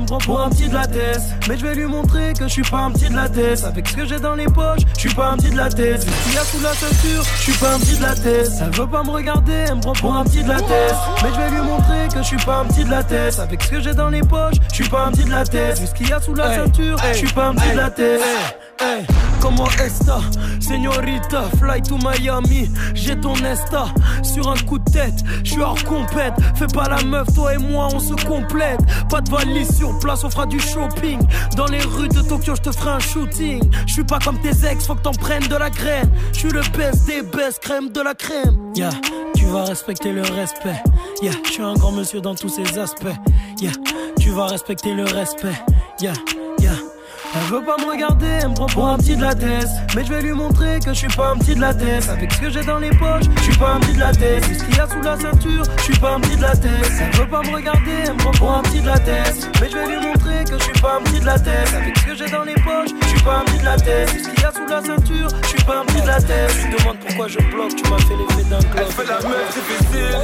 Prend 0.08 0.18
pour 0.18 0.40
un 0.40 0.48
petit 0.48 0.68
de 0.68 0.74
la 0.74 0.86
tête. 0.86 1.20
Mais 1.48 1.58
je 1.58 1.66
vais 1.66 1.74
lui 1.74 1.84
montrer 1.84 2.32
que 2.32 2.44
je 2.44 2.52
suis 2.52 2.62
pas 2.62 2.78
un 2.78 2.90
petit 2.90 3.08
de 3.08 3.14
la 3.14 3.28
tête. 3.28 3.62
Avec 3.64 3.88
ce 3.88 3.94
que 3.94 4.06
j'ai 4.06 4.18
dans 4.18 4.34
les 4.34 4.46
poches, 4.46 4.80
je 4.94 5.00
suis 5.00 5.14
pas 5.14 5.30
un 5.30 5.36
petit 5.36 5.50
de 5.50 5.56
la 5.56 5.68
tête. 5.68 6.02
Ce 6.02 6.24
qu'il 6.24 6.34
y 6.34 6.38
a 6.38 6.44
sous 6.44 6.60
la 6.60 6.72
ceinture, 6.72 7.22
je 7.36 7.42
suis 7.42 7.52
pas 7.52 7.74
un 7.74 7.78
petit 7.78 7.96
de 7.96 8.02
la 8.02 8.14
tête. 8.14 8.50
Elle 8.60 8.70
veut 8.74 8.86
pas 8.86 9.02
me 9.02 9.10
regarder, 9.10 9.52
elle 9.68 9.74
me 9.76 9.80
prend 9.80 9.92
pour 9.92 10.16
un 10.16 10.24
petit 10.24 10.42
de 10.42 10.48
la 10.48 10.60
tête. 10.60 10.94
Mais 11.22 11.28
je 11.34 11.40
vais 11.40 11.50
lui 11.50 11.60
montrer 11.60 12.08
que 12.12 12.18
je 12.18 12.26
suis 12.26 12.44
pas 12.44 12.60
un 12.60 12.64
petit 12.64 12.84
de 12.84 12.90
la 12.90 13.02
tête. 13.02 13.38
Avec 13.38 13.62
ce 13.62 13.70
que 13.70 13.80
j'ai 13.80 13.94
dans 13.94 14.08
les 14.08 14.22
poches, 14.22 14.56
je 14.70 14.74
suis 14.74 14.88
pas 14.88 15.06
un 15.06 15.10
petit 15.10 15.24
de 15.24 15.30
la 15.30 15.44
tête. 15.44 15.78
Vu 15.78 15.86
ce 15.86 15.94
qu'il 15.94 16.08
y 16.08 16.12
a 16.12 16.20
sous 16.20 16.34
la 16.34 16.54
ceinture, 16.54 16.96
je 17.12 17.18
suis 17.18 17.32
pas 17.32 17.48
un 17.48 17.54
petit 17.54 17.72
de 17.72 17.76
la 17.76 17.90
tête. 17.90 18.20
Hey, 18.80 19.04
comment 19.40 19.68
esta, 19.84 20.20
señorita, 20.60 21.44
fly 21.58 21.82
to 21.82 21.96
Miami, 21.98 22.70
j'ai 22.94 23.18
ton 23.18 23.34
esta 23.36 23.86
sur 24.22 24.48
un 24.48 24.56
coup 24.58 24.78
de 24.78 24.90
tête, 24.90 25.22
je 25.44 25.52
suis 25.52 25.60
hors 25.60 25.82
compète, 25.84 26.34
fais 26.54 26.66
pas 26.66 26.88
la 26.88 27.02
meuf, 27.02 27.26
toi 27.34 27.54
et 27.54 27.58
moi 27.58 27.88
on 27.92 28.00
se 28.00 28.14
complète, 28.26 28.80
pas 29.08 29.20
de 29.20 29.30
valise 29.30 29.76
sur 29.76 29.98
place, 29.98 30.24
on 30.24 30.30
fera 30.30 30.46
du 30.46 30.60
shopping, 30.60 31.18
dans 31.56 31.66
les 31.66 31.80
rues 31.80 32.08
de 32.08 32.20
Tokyo 32.20 32.54
je 32.56 32.62
te 32.62 32.72
ferai 32.72 32.90
un 32.90 32.98
shooting, 32.98 33.62
je 33.86 33.92
suis 33.92 34.04
pas 34.04 34.18
comme 34.18 34.38
tes 34.40 34.66
ex, 34.66 34.86
faut 34.86 34.94
que 34.94 35.02
t'en 35.02 35.12
prennes 35.12 35.46
de 35.46 35.56
la 35.56 35.70
graine, 35.70 36.10
je 36.32 36.38
suis 36.38 36.50
le 36.50 36.62
best 36.76 37.06
des 37.06 37.22
best, 37.22 37.60
crème 37.60 37.90
de 37.90 38.00
la 38.00 38.14
crème, 38.14 38.56
yeah, 38.74 38.90
tu 39.34 39.44
vas 39.46 39.64
respecter 39.64 40.12
le 40.12 40.22
respect, 40.22 40.82
yeah, 41.22 41.32
je 41.54 41.62
un 41.62 41.74
grand 41.74 41.92
monsieur 41.92 42.20
dans 42.20 42.34
tous 42.34 42.48
ses 42.48 42.78
aspects, 42.78 43.06
yeah, 43.60 43.72
tu 44.18 44.30
vas 44.30 44.46
respecter 44.46 44.94
le 44.94 45.04
respect, 45.04 45.58
yeah. 46.00 46.12
Elle 47.34 47.42
veut 47.42 47.62
pas 47.62 47.76
me 47.76 47.90
regarder, 47.90 48.26
elle 48.26 48.48
me 48.48 48.54
prend 48.54 48.66
pour 48.66 48.88
un 48.88 48.96
petit 48.96 49.14
de 49.14 49.20
la 49.20 49.34
tête. 49.34 49.68
Mais 49.94 50.04
je 50.04 50.12
vais 50.12 50.22
lui 50.22 50.32
montrer 50.32 50.80
que 50.80 50.90
je 50.94 50.98
suis 50.98 51.08
pas 51.08 51.32
un 51.32 51.36
petit 51.36 51.54
de 51.54 51.60
la 51.60 51.74
tête. 51.74 52.08
Avec 52.08 52.32
ce 52.32 52.40
que 52.40 52.50
j'ai 52.50 52.64
dans 52.64 52.78
les 52.78 52.90
poches, 52.90 53.24
je 53.36 53.42
suis 53.42 53.58
pas 53.58 53.74
un 53.74 53.80
petit 53.80 53.94
de 53.94 54.00
la 54.00 54.12
tête. 54.12 54.46
Vu 54.46 54.54
ce 54.54 54.64
qu'il 54.64 54.76
y 54.76 54.80
a 54.80 54.88
sous 54.88 55.00
la 55.02 55.16
ceinture, 55.18 55.62
je 55.76 55.82
suis 55.82 55.98
pas 55.98 56.14
un 56.14 56.20
petit 56.20 56.36
de 56.36 56.42
la 56.42 56.56
tête. 56.56 56.92
Elle 57.00 57.16
veut 57.16 57.28
pas 57.28 57.42
me 57.42 57.54
regarder, 57.54 57.92
elle 58.06 58.12
me 58.14 58.18
prend 58.18 58.30
pour 58.32 58.52
un 58.52 58.62
petit 58.62 58.80
de 58.80 58.86
la 58.86 58.98
tête. 58.98 59.50
Mais 59.60 59.68
je 59.68 59.76
vais 59.76 59.86
lui 59.86 60.06
montrer 60.06 60.44
que 60.44 60.58
je 60.58 60.64
suis 60.64 60.80
pas 60.80 60.96
un 60.98 61.02
petit 61.02 61.20
de 61.20 61.26
la 61.26 61.38
tête. 61.38 61.74
Avec 61.74 61.98
ce 61.98 62.04
que 62.06 62.14
j'ai 62.14 62.30
dans 62.30 62.44
les 62.44 62.54
poches, 62.54 62.90
je 63.02 63.08
suis 63.08 63.22
pas 63.22 63.38
un 63.38 63.44
petit 63.44 63.58
de 63.58 63.64
la 63.64 63.76
tête. 63.76 64.10
Vu 64.10 64.24
ce 64.24 64.28
qu'il 64.28 64.40
y 64.40 64.44
a 64.44 64.52
sous 64.52 64.66
la 64.66 64.82
ceinture, 64.82 65.28
je 65.42 65.48
suis 65.48 65.64
pas 65.64 65.80
un 65.80 65.84
petit 65.84 66.00
de 66.00 66.06
la 66.06 66.20
tête. 66.20 66.52
Tu 66.62 66.70
te 66.70 66.80
demandes 66.80 66.98
pourquoi 66.98 67.28
je 67.28 67.38
bloque, 67.38 67.76
tu 67.76 67.90
m'as 67.90 67.98
fait 67.98 68.16
l'effet 68.16 68.48
d'un. 68.48 68.58
Elle 68.78 68.92
fait 68.92 69.06
la 69.06 69.28
meuf 69.28 69.54
difficile. 69.54 70.18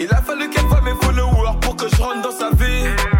Il 0.00 0.10
a 0.12 0.22
fallu 0.22 0.48
qu'elle 0.48 0.66
voie 0.66 0.80
mes 0.80 0.94
followers 1.02 1.58
pour 1.60 1.74
que 1.74 1.88
je 1.88 2.00
rentre 2.00 2.22
dans 2.22 2.30
sa 2.30 2.50
vie. 2.50 3.17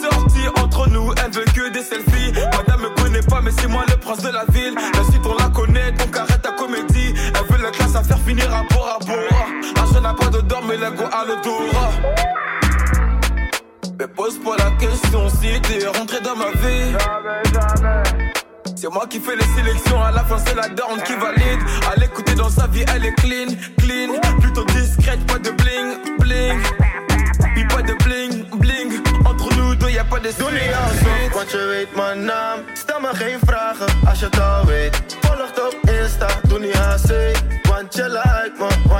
Sorties 0.00 0.48
entre 0.62 0.88
nous, 0.88 1.12
elle 1.22 1.32
veut 1.32 1.44
que 1.44 1.68
des 1.72 1.82
selfies. 1.82 2.32
Madame 2.56 2.82
me 2.82 3.02
connaît 3.02 3.22
pas, 3.22 3.40
mais 3.42 3.50
c'est 3.50 3.68
moi 3.68 3.84
le 3.88 3.96
prince 3.96 4.22
de 4.22 4.30
la 4.30 4.44
ville. 4.46 4.74
La 4.74 5.04
suite 5.04 5.26
on 5.26 5.34
la 5.34 5.48
connaît, 5.48 5.92
donc 5.92 6.16
arrête 6.16 6.42
ta 6.42 6.52
comédie. 6.52 7.14
Elle 7.16 7.56
veut 7.56 7.62
la 7.62 7.70
classe 7.70 7.94
à 7.94 8.02
faire 8.02 8.18
finir 8.20 8.52
à 8.54 8.62
bord 8.72 8.98
à 9.00 9.04
bord. 9.04 9.46
Argent 9.76 10.00
n'a 10.00 10.14
pas 10.14 10.28
de 10.28 10.40
dents, 10.40 10.62
mais 10.66 10.76
l'ego 10.76 11.04
a 11.12 11.24
le 11.24 11.36
dos. 11.42 11.60
Mais 13.98 14.08
pose 14.08 14.38
pas 14.38 14.56
la 14.56 14.70
question 14.78 15.28
si 15.28 15.60
t'es 15.60 15.86
rentré 15.86 16.20
dans 16.20 16.36
ma 16.36 16.50
vie. 16.52 16.96
C'est 18.74 18.88
moi 18.88 19.06
qui 19.10 19.20
fais 19.20 19.36
les 19.36 19.44
sélections, 19.54 20.02
à 20.02 20.10
la 20.10 20.24
fin 20.24 20.38
c'est 20.38 20.54
la 20.54 20.68
dorne 20.68 21.02
qui 21.02 21.12
valide. 21.12 21.60
À 21.92 21.96
l'écouter 21.96 22.34
dans 22.34 22.48
sa 22.48 22.66
vie, 22.66 22.84
elle 22.94 23.04
est 23.04 23.14
clean, 23.16 23.54
clean. 23.76 24.18
Plutôt 24.40 24.64
discrète, 24.64 25.26
pas 25.26 25.38
de 25.38 25.50
bling, 25.50 26.16
bling. 26.18 26.58
Puis 27.54 27.64
pas 27.66 27.82
de 27.82 27.92
bling, 28.04 28.44
bling. 28.58 29.09
Pas 29.90 30.20
de 30.22 30.34
Doe 30.36 30.50
niet 30.50 30.74
alsof, 30.74 31.32
want 31.32 31.50
je 31.50 31.66
weet 31.66 31.96
mijn 31.96 32.24
naam. 32.24 32.58
Stel 32.72 33.00
me 33.00 33.08
geen 33.12 33.38
vragen 33.44 33.86
als 34.06 34.18
je 34.18 34.24
het 34.24 34.40
al 34.40 34.66
weet. 34.66 35.02
Volgt 35.20 35.66
op 35.66 35.90
Insta, 35.90 36.26
doe 36.42 36.58
niet 36.58 36.74
haast, 36.74 37.12
want 37.62 37.94
je 37.94 38.08
like 38.08 38.52
me. 38.58 38.99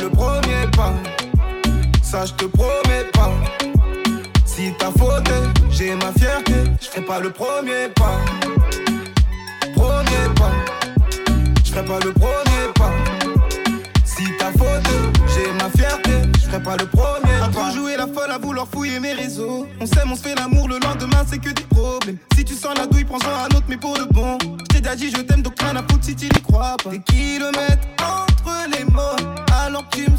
Le 0.00 0.10
premier 0.10 0.66
pas. 0.76 0.92
Ça, 2.02 2.24
je 2.26 2.32
te 2.32 2.44
promets 2.44 3.04
pas. 3.12 3.30
Si 4.44 4.72
t'as 4.78 4.90
faute, 4.90 5.30
j'ai 5.70 5.94
ma 5.94 6.12
fierté. 6.12 6.54
Je 6.80 6.86
ferai 6.88 7.02
pas 7.02 7.20
le 7.20 7.30
premier 7.30 7.88
pas. 7.94 8.18
Premier 9.74 10.26
pas. 10.36 10.52
Je 11.64 11.70
ferai 11.70 11.84
pas 11.84 11.98
le 12.04 12.12
premier 12.12 12.66
pas. 12.74 12.92
Si 14.04 14.24
t'as 14.38 14.52
faute, 14.52 14.88
j'ai 15.34 15.52
ma 15.52 15.70
fierté. 15.70 16.12
Je 16.34 16.46
ferai 16.46 16.62
pas 16.62 16.76
le 16.76 16.86
premier 16.86 17.38
pas. 17.38 17.46
À 17.46 17.48
trop 17.48 17.70
jouer 17.70 17.96
la 17.96 18.06
folle, 18.06 18.30
à 18.30 18.38
vouloir 18.38 18.66
fouiller 18.72 19.00
mes 19.00 19.12
réseaux. 19.12 19.66
On 19.80 19.86
s'aime, 19.86 20.10
on 20.12 20.16
se 20.16 20.22
fait 20.22 20.34
l'amour, 20.34 20.68
le 20.68 20.78
lendemain, 20.78 21.24
c'est 21.28 21.38
que 21.38 21.50
des 21.50 21.62
problèmes. 21.62 22.18
Si 22.36 22.44
tu 22.44 22.54
sens 22.54 22.76
la 22.76 22.86
douille, 22.86 23.04
prends-en 23.04 23.30
un 23.30 23.56
autre, 23.56 23.66
mais 23.68 23.76
pour 23.76 23.94
de 23.94 24.04
bon. 24.12 24.38
Je 24.42 24.76
t'ai 24.76 24.80
déjà 24.80 24.96
dit, 24.96 25.10
je 25.10 25.22
t'aime, 25.22 25.42
donc 25.42 25.54
rien 25.60 25.76
à 25.76 25.82
foutre 25.82 26.04
si 26.04 26.16
tu 26.16 26.24
n'y 26.24 26.42
crois 26.42 26.76
pas. 26.82 26.90
Des 26.90 27.00
kilomètres 27.00 27.86
mots. 28.00 28.29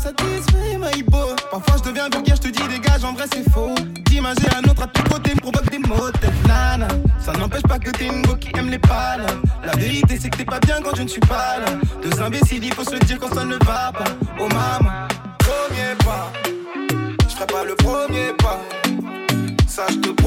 Que. 0.03 1.51
Parfois, 1.51 1.75
je 1.77 1.89
deviens 1.89 2.09
vulgaire, 2.09 2.35
je 2.35 2.41
te 2.41 2.47
dis, 2.47 2.67
dégage, 2.67 3.03
en 3.03 3.13
vrai, 3.13 3.25
c'est 3.31 3.47
faux. 3.51 3.75
D'imager 4.05 4.47
un 4.55 4.67
autre 4.69 4.83
à 4.83 4.87
tes 4.87 5.03
côtés 5.03 5.35
me 5.35 5.39
provoque 5.39 5.69
des 5.69 5.77
mots 5.77 6.09
de 6.09 6.47
nana. 6.47 6.87
Ça 7.19 7.33
n'empêche 7.33 7.61
pas 7.61 7.77
que 7.77 7.91
t'es 7.91 8.07
une 8.07 8.23
go 8.23 8.35
qui 8.35 8.49
aime 8.57 8.69
les 8.69 8.79
pales. 8.79 9.25
La 9.63 9.73
vérité, 9.73 10.17
c'est 10.19 10.29
que 10.29 10.37
t'es 10.37 10.45
pas 10.45 10.59
bien 10.59 10.81
quand 10.81 10.95
je 10.95 11.03
ne 11.03 11.07
suis 11.07 11.21
pas 11.21 11.59
là. 11.59 11.73
Deux 12.01 12.19
imbéciles, 12.21 12.63
il 12.63 12.73
faut 12.73 12.83
se 12.83 12.95
dire 13.05 13.19
quand 13.19 13.33
ça 13.33 13.45
ne 13.45 13.55
va 13.63 13.91
pas. 13.91 14.11
Oh 14.39 14.47
maman, 14.47 15.07
premier 15.37 15.95
pas. 16.03 16.31
Je 17.29 17.35
ferai 17.35 17.45
pas 17.45 17.63
le 17.63 17.75
premier 17.75 18.33
pas. 18.39 18.59
Ça, 19.67 19.85
je 19.89 20.20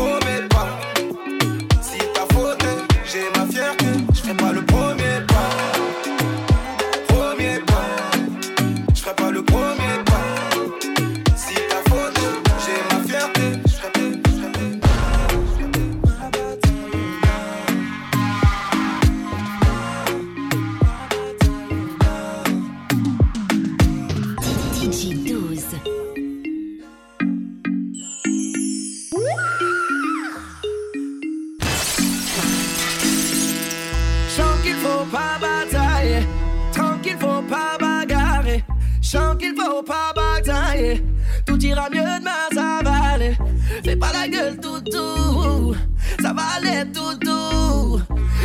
ira 41.74 41.90
mieux 41.90 42.02
demain 42.02 42.48
ça 42.52 42.80
va 42.84 43.12
aller. 43.14 43.36
Fais 43.84 43.96
pas 43.96 44.12
la 44.12 44.28
gueule 44.28 44.58
toutou, 44.60 45.74
ça 46.20 46.32
va 46.32 46.42
aller 46.56 46.84
toutou. 46.92 48.00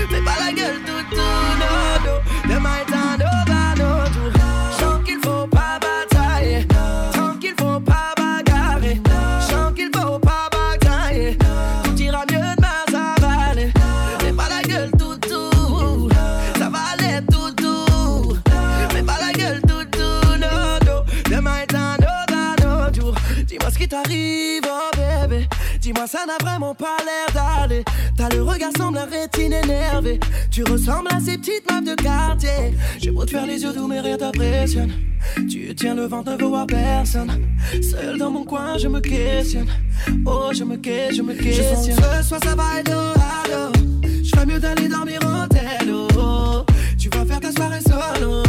Fais 0.09 0.21
pas 0.21 0.37
la 0.39 0.51
gueule 0.53 0.79
toutou, 0.85 0.88
T'as 28.19 28.27
le 28.35 28.43
regard 28.43 28.71
semble 28.77 28.95
la 28.95 29.05
rétine 29.05 29.53
énervée. 29.53 30.19
Tu 30.51 30.61
ressembles 30.65 31.07
à 31.09 31.21
ces 31.21 31.37
petites 31.37 31.71
meufs 31.71 31.85
de 31.85 31.95
quartier. 31.95 32.73
J'ai 32.97 33.11
beau 33.11 33.23
te 33.23 33.31
faire 33.31 33.45
les 33.45 33.63
yeux 33.63 33.71
doux, 33.71 33.87
mais 33.87 34.01
rien 34.01 34.17
t'impressionne. 34.17 34.91
Tu 35.49 35.73
tiens 35.73 35.95
le 35.95 36.05
ventre, 36.05 36.33
ne 36.33 36.37
veux 36.37 36.49
voir 36.49 36.67
personne. 36.67 37.31
Seul 37.81 38.17
dans 38.17 38.29
mon 38.29 38.43
coin, 38.43 38.77
je 38.77 38.89
me 38.89 38.99
questionne. 38.99 39.69
Oh, 40.25 40.49
je 40.51 40.65
me 40.65 40.75
questionne, 40.75 41.15
je 41.15 41.21
me 41.21 41.33
questionne. 41.33 41.65
Je 41.65 41.75
sens 41.75 41.87
que 41.87 42.23
ce 42.23 42.27
soir, 42.27 42.41
ça 42.43 42.55
va 42.55 42.79
être 42.81 42.91
allô. 42.91 43.71
Je 44.03 44.29
ferais 44.29 44.45
mieux 44.45 44.59
d'aller 44.59 44.89
dormir 44.89 45.19
au 45.23 45.47
tel. 45.47 45.89
Oh. 46.17 46.65
Tu 46.97 47.07
vas 47.07 47.23
faire 47.23 47.39
ta 47.39 47.53
soirée 47.53 47.79
solo. 47.79 48.43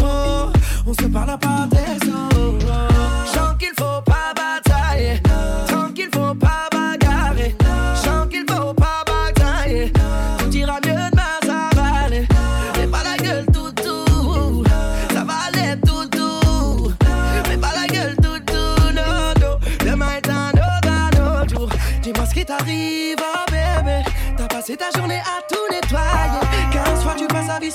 On 0.84 0.92
se 0.94 1.06
parle 1.06 1.38
pas 1.38 1.68
des 1.70 2.10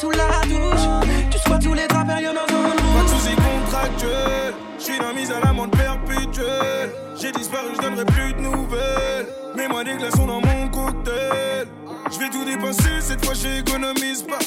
sous 0.06 0.12
la 0.12 0.42
douche. 0.48 1.10
Tu 1.32 1.40
sois 1.40 1.60
tous 1.60 1.74
les 1.74 1.88
draps, 1.88 2.08
périodes 2.08 2.36
dans 2.36 2.56
un 2.56 2.70
Pas 2.70 3.04
de 3.04 3.10
soucis 3.10 3.36
contractuels, 3.36 4.54
je 4.78 4.84
suis 4.84 5.00
dans 5.00 5.14
mise 5.14 5.32
à 5.32 5.40
l'amende 5.40 5.72
perpétuelle. 5.72 6.92
J'ai 7.20 7.32
disparu, 7.32 7.70
je 7.76 7.82
donnerai 7.82 8.06
plus 8.06 8.34
de 8.34 8.40
nouvelles. 8.40 9.28
Mets-moi 9.56 9.84
des 9.84 9.96
glaçons 9.96 10.28
dans 10.28 10.42
mon 10.42 10.68
cocktail. 10.70 11.68
Je 12.12 12.20
vais 12.20 12.30
tout 12.30 12.46
dépenser, 12.46 13.02
cette 13.02 13.26
fois 13.26 13.34
j'économise 13.34 14.24
pas. 14.24 14.40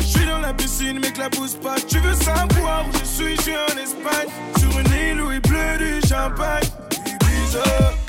Je 0.00 0.06
suis 0.06 0.26
dans 0.26 0.38
la 0.38 0.52
piscine, 0.52 0.98
mais 1.00 1.12
que 1.12 1.20
la 1.20 1.30
pousse 1.30 1.54
pas. 1.54 1.76
Tu 1.86 1.98
veux 1.98 2.14
savoir 2.14 2.84
où 2.88 2.92
je 2.98 3.04
suis, 3.04 3.36
je 3.36 3.42
suis 3.42 3.56
en 3.56 3.76
Espagne. 3.78 4.28
Sur 4.58 4.70
une 4.78 4.92
île 4.92 5.20
où 5.22 5.30
il 5.30 5.40
pleut 5.40 5.78
du 5.78 6.00
champagne. 6.06 6.68
Ibiza. 7.06 8.05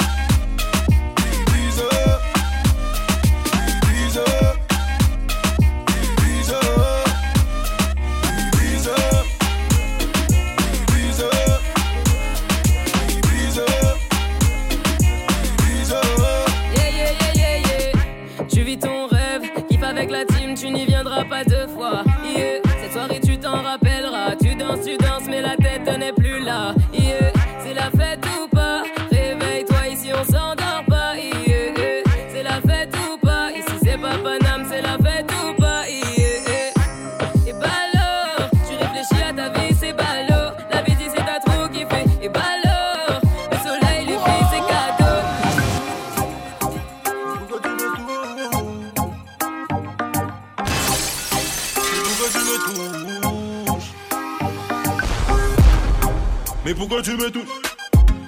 pourquoi 56.78 57.02
tu 57.02 57.12
me 57.18 57.30
touches? 57.30 57.44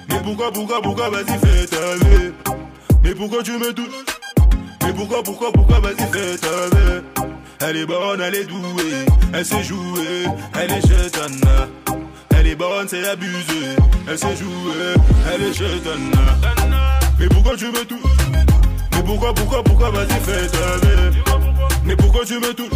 Mais 0.08 0.20
pourquoi, 0.24 0.50
pourquoi, 0.52 0.82
pourquoi, 0.82 1.08
vas-y, 1.10 1.38
fais 1.38 1.66
ta 1.66 1.94
vie. 2.04 2.32
Mais 3.04 3.14
pourquoi 3.14 3.42
tu 3.42 3.52
me 3.52 3.72
touches? 3.72 4.04
Mais 4.82 4.92
pourquoi, 4.92 5.22
pourquoi, 5.22 5.52
pourquoi, 5.52 5.80
vas-y, 5.80 6.06
fais 6.12 6.36
ta 6.36 6.76
vie. 6.76 7.28
Elle 7.60 7.76
est 7.76 7.86
bonne, 7.86 8.20
elle 8.20 8.34
est 8.34 8.44
douée, 8.44 9.06
elle 9.32 9.44
sait 9.44 9.62
jouer, 9.62 10.24
elle 10.58 10.72
est 10.72 10.80
chétana. 10.80 11.68
Elle 12.36 12.46
est 12.48 12.56
bonne, 12.56 12.88
c'est 12.88 13.06
abusé, 13.06 13.76
elle 14.08 14.18
sait 14.18 14.36
jouer, 14.36 14.94
elle 15.32 15.42
est 15.42 15.52
chétana. 15.52 16.90
Mais 17.18 17.28
pourquoi 17.28 17.56
tu 17.56 17.66
me 17.66 17.84
touches? 17.84 18.00
Mais 18.92 19.02
pourquoi, 19.04 19.34
pourquoi, 19.34 19.62
pourquoi, 19.62 19.90
vas-y, 19.90 20.20
fais 20.24 20.46
ta 20.48 20.86
vie. 20.86 21.18
Mais 21.84 21.96
pourquoi 21.96 22.24
tu 22.24 22.34
me 22.34 22.52
touches? 22.52 22.68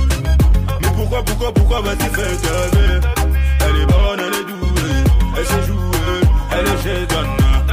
Mais 0.83 0.89
pourquoi, 0.95 1.23
pourquoi, 1.25 1.53
pourquoi, 1.53 1.81
vas-y, 1.81 2.11
fais 2.11 2.37
ta 2.37 2.77
vie. 2.77 3.01
Elle 3.61 3.83
est 3.83 3.87
bonne, 3.87 4.21
elle 4.21 4.35
est 4.35 4.45
douée 4.45 4.54
elle 5.37 5.47
s'est 5.47 5.63
jouée, 5.67 6.21
elle 6.53 6.67
est 6.67 6.83
chez 6.83 7.07
Donna. 7.07 7.65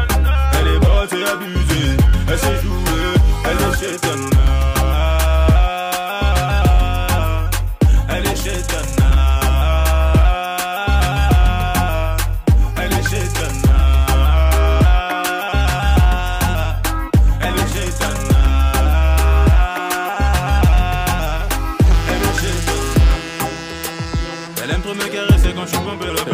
Elle 0.60 0.68
est 0.68 0.80
botte 0.80 1.14
et 1.14 1.24
abusée, 1.24 1.98
elle 2.28 2.40
s'est 2.40 2.62
jouée, 2.62 3.14
elle 3.46 3.58
est 3.58 3.76
chez 3.80 3.98
Donna. 3.98 4.42
Elle 8.10 8.26
est 8.26 8.36
chez 8.36 8.62
Donna. 8.70 9.10
Elle 12.78 12.94
est 12.94 13.10
chez 13.10 13.26
Elle 24.64 24.70
aime 24.70 24.82
trop 24.82 24.94
me 24.94 25.08
caresser 25.08 25.54
quand 25.56 25.64
je 25.64 25.68
suis 25.68 25.78
pompé 25.80 26.06
le 26.06 26.31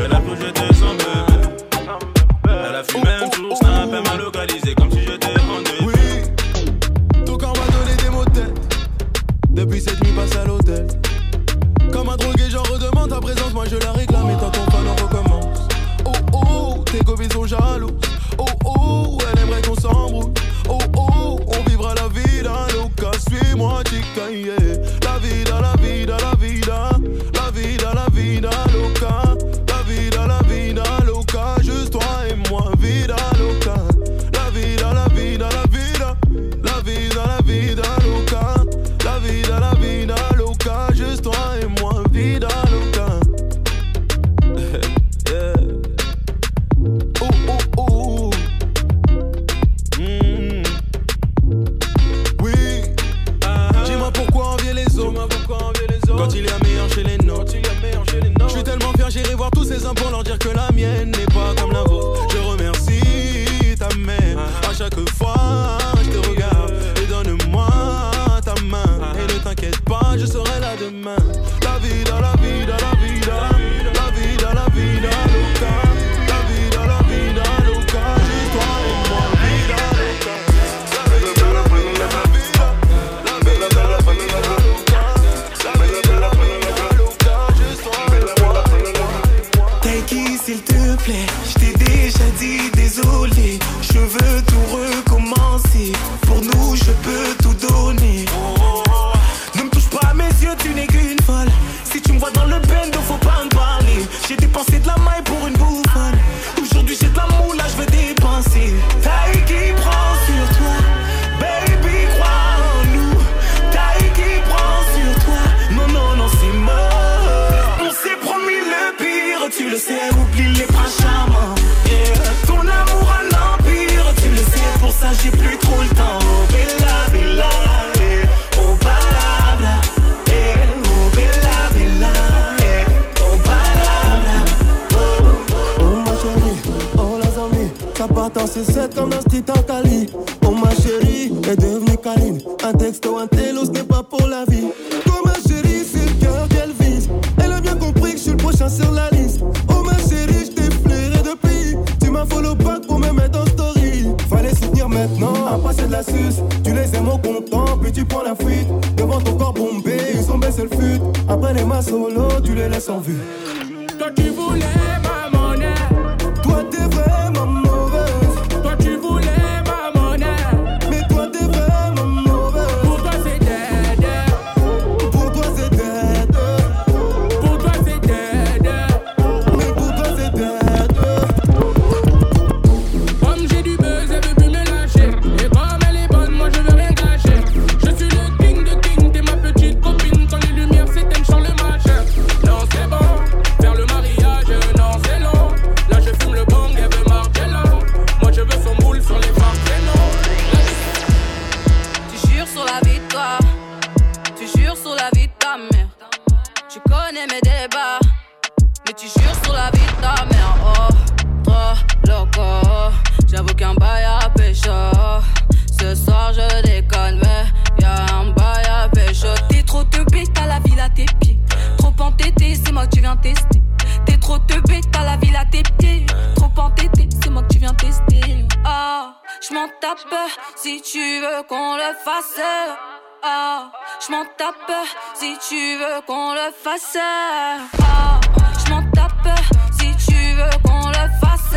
Ah, 236.79 238.19
je 238.63 238.69
m'en 238.69 238.83
tape 238.91 239.39
si 239.79 239.89
tu 240.05 240.13
veux 240.35 240.57
qu'on 240.63 240.89
le 240.89 241.09
fasse. 241.19 241.55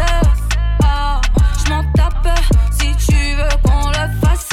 Ah, 0.82 1.20
je 1.62 1.70
m'en 1.70 1.82
tape 1.92 2.26
si 2.72 2.96
tu 3.06 3.34
veux 3.34 3.48
qu'on 3.62 3.88
le 3.88 4.20
fasse. 4.22 4.48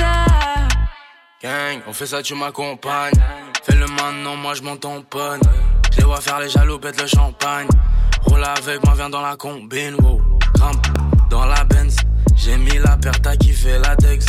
Gang, 1.41 1.79
on 1.87 1.93
fait 1.93 2.05
ça, 2.05 2.21
tu 2.21 2.35
m'accompagnes. 2.35 3.13
Fais 3.63 3.75
le 3.75 3.85
maintenant, 3.87 4.35
moi 4.35 4.55
je 4.55 4.63
m'en 4.63 4.75
tamponne. 4.75 5.39
Je 5.97 6.03
vois 6.03 6.19
faire 6.19 6.39
les 6.39 6.49
jaloux, 6.49 6.79
pète 6.79 7.01
le 7.01 7.07
champagne. 7.07 7.67
Roule 8.23 8.43
avec 8.43 8.83
moi, 8.83 8.93
viens 8.93 9.09
dans 9.09 9.21
la 9.21 9.37
combine, 9.37 9.95
wow. 10.01 10.21
Grimpe 10.53 10.85
dans 11.29 11.45
la 11.45 11.63
Benz. 11.63 11.95
J'ai 12.35 12.57
mis 12.57 12.77
la 12.77 12.97
perte, 12.97 13.25
à 13.25 13.37
kiffer 13.37 13.79
la 13.79 13.95
Dex. 13.95 14.25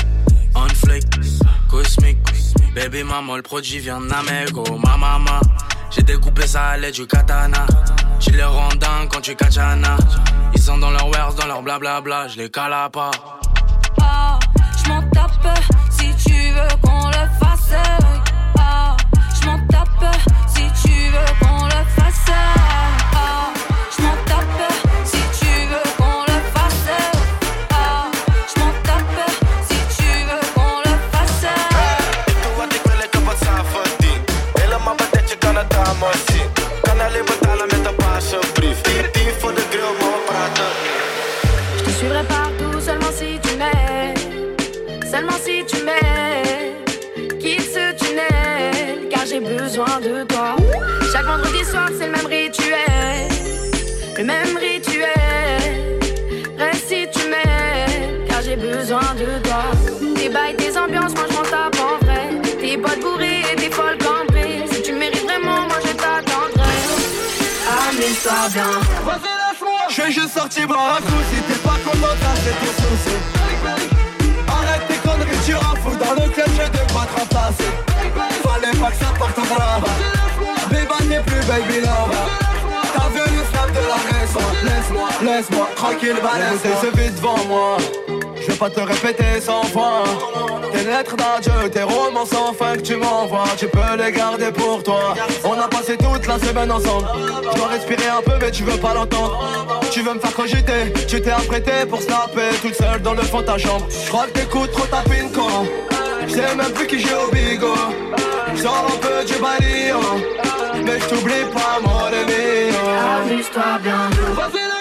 On 0.55 0.69
flake, 0.69 1.03
cosmic. 1.69 2.19
Baby 2.77 3.03
maman, 3.03 3.35
le 3.35 3.43
produit 3.43 3.81
vient 3.81 4.01
d'Amérique, 4.01 4.55
ma 4.85 4.97
maman. 4.97 5.41
J'ai 5.91 6.03
découpé 6.03 6.47
ça 6.47 6.69
à 6.69 6.77
l'aide 6.77 6.95
du 6.95 7.07
katana. 7.07 7.67
Tu 8.21 8.31
les 8.31 8.45
rends 8.45 8.75
dingues 8.75 9.09
quand 9.11 9.21
tu 9.21 9.35
kachana. 9.35 9.97
Ils 10.55 10.61
sont 10.61 10.79
dans 10.79 10.91
leur 10.91 11.09
wares, 11.09 11.35
dans 11.35 11.47
leur 11.47 11.63
blablabla, 11.63 12.29
je 12.29 12.39
les 12.39 12.51
cala 12.51 12.89
pas. 12.91 13.11
Ah, 14.01 14.39
tape 15.13 15.59
si 15.91 16.15
tu 16.25 16.35
veux 16.35 16.81
qu'on 16.83 17.09
le 17.09 17.29
fasse. 17.41 18.08
Bien. 68.53 68.65
Je 69.89 69.93
suis 69.93 70.13
juste 70.13 70.39
sorti 70.39 70.65
boire 70.65 70.97
un 70.97 71.03
coup 71.03 71.21
Si 71.31 71.41
t'es 71.43 71.59
pas 71.59 71.77
content 71.85 72.15
t'as 72.21 72.35
tes 72.41 72.67
soucis. 72.83 73.19
Arrête 74.49 74.89
tes 74.89 74.95
conneries 75.07 75.37
tu 75.45 75.55
rends 75.55 75.77
fou 75.77 75.91
Dans 75.97 76.15
le 76.15 76.31
club 76.31 76.49
j'ai 76.57 76.69
de 76.71 76.93
quoi 76.93 77.07
te 77.07 77.21
remplacer 77.21 77.65
Fallait 78.43 78.79
pas 78.79 78.91
que 78.91 78.97
ça 78.97 79.13
parte 79.19 79.39
en 79.39 79.59
là 79.59 79.81
Béba 80.71 80.97
t'es 81.09 81.21
plus 81.31 81.47
baby 81.47 81.81
love. 81.81 82.17
T'as 82.95 83.09
vu 83.11 83.37
le 83.37 83.45
snap 83.51 83.71
de 83.71 83.87
la 83.87 84.19
raison. 84.19 84.41
Laisse-moi, 84.65 85.09
laisse-moi, 85.23 85.69
tranquille 85.77 86.17
balance 86.23 86.61
c'est 86.63 86.97
vite 86.97 87.17
devant 87.17 87.45
moi 87.49 87.77
je 88.49 88.53
vais 88.53 88.59
pas 88.59 88.71
te 88.71 88.81
répéter 88.81 89.41
sans 89.41 89.63
fois 89.65 90.05
Tes 90.73 90.85
lettres 90.85 91.17
d'adieu, 91.17 91.69
tes 91.71 91.83
romans 91.83 92.25
sans 92.25 92.53
fin 92.55 92.77
que 92.77 92.81
tu 92.81 92.97
m'envoies. 92.97 93.45
Tu 93.59 93.69
peux 93.69 94.03
les 94.03 94.11
garder 94.11 94.51
pour 94.53 94.83
toi. 94.83 95.15
On 95.45 95.53
a 95.53 95.69
passé 95.69 95.97
toute 95.99 96.27
la 96.27 96.39
semaine 96.39 96.73
ensemble. 96.73 97.07
Je 97.53 97.57
dois 97.59 97.69
respirer 97.69 98.09
un 98.09 98.23
peu 98.23 98.33
mais 98.41 98.51
tu 98.51 98.65
veux 98.65 98.79
pas 98.79 98.95
l'entendre. 98.95 99.39
Tu 99.91 100.01
veux 100.01 100.15
me 100.15 100.21
faire 100.21 100.35
cogiter. 100.35 100.93
Tu 101.07 101.21
t'es 101.21 101.31
apprêté 101.31 101.73
pour 101.89 102.01
snapper 102.01 102.57
Toute 102.63 102.75
seule 102.75 103.03
dans 103.03 103.15
le 103.15 103.23
fond 103.23 103.41
de 103.41 103.47
ta 103.47 103.59
chambre. 103.59 103.87
Je 103.91 104.09
crois 104.09 104.27
que 104.27 104.39
t'écoutes 104.39 104.73
trop 104.73 104.87
ta 104.87 105.03
quand 105.35 105.67
Je 106.27 106.33
sais 106.33 106.55
même 106.55 106.73
plus 106.73 106.87
qui 106.87 107.01
j'ai 107.01 107.15
au 107.15 107.31
bigot. 107.31 107.75
Je 108.55 108.63
sors 108.63 108.87
un 108.87 108.99
peu 108.99 109.25
du 109.27 109.39
bailli 109.41 109.93
Mais 110.85 110.99
je 110.99 111.07
t'oublie 111.07 111.45
pas 111.53 111.81
mon 111.85 112.07
ami. 112.07 112.75
Amuse-toi 113.27 113.79
bien. 113.83 114.78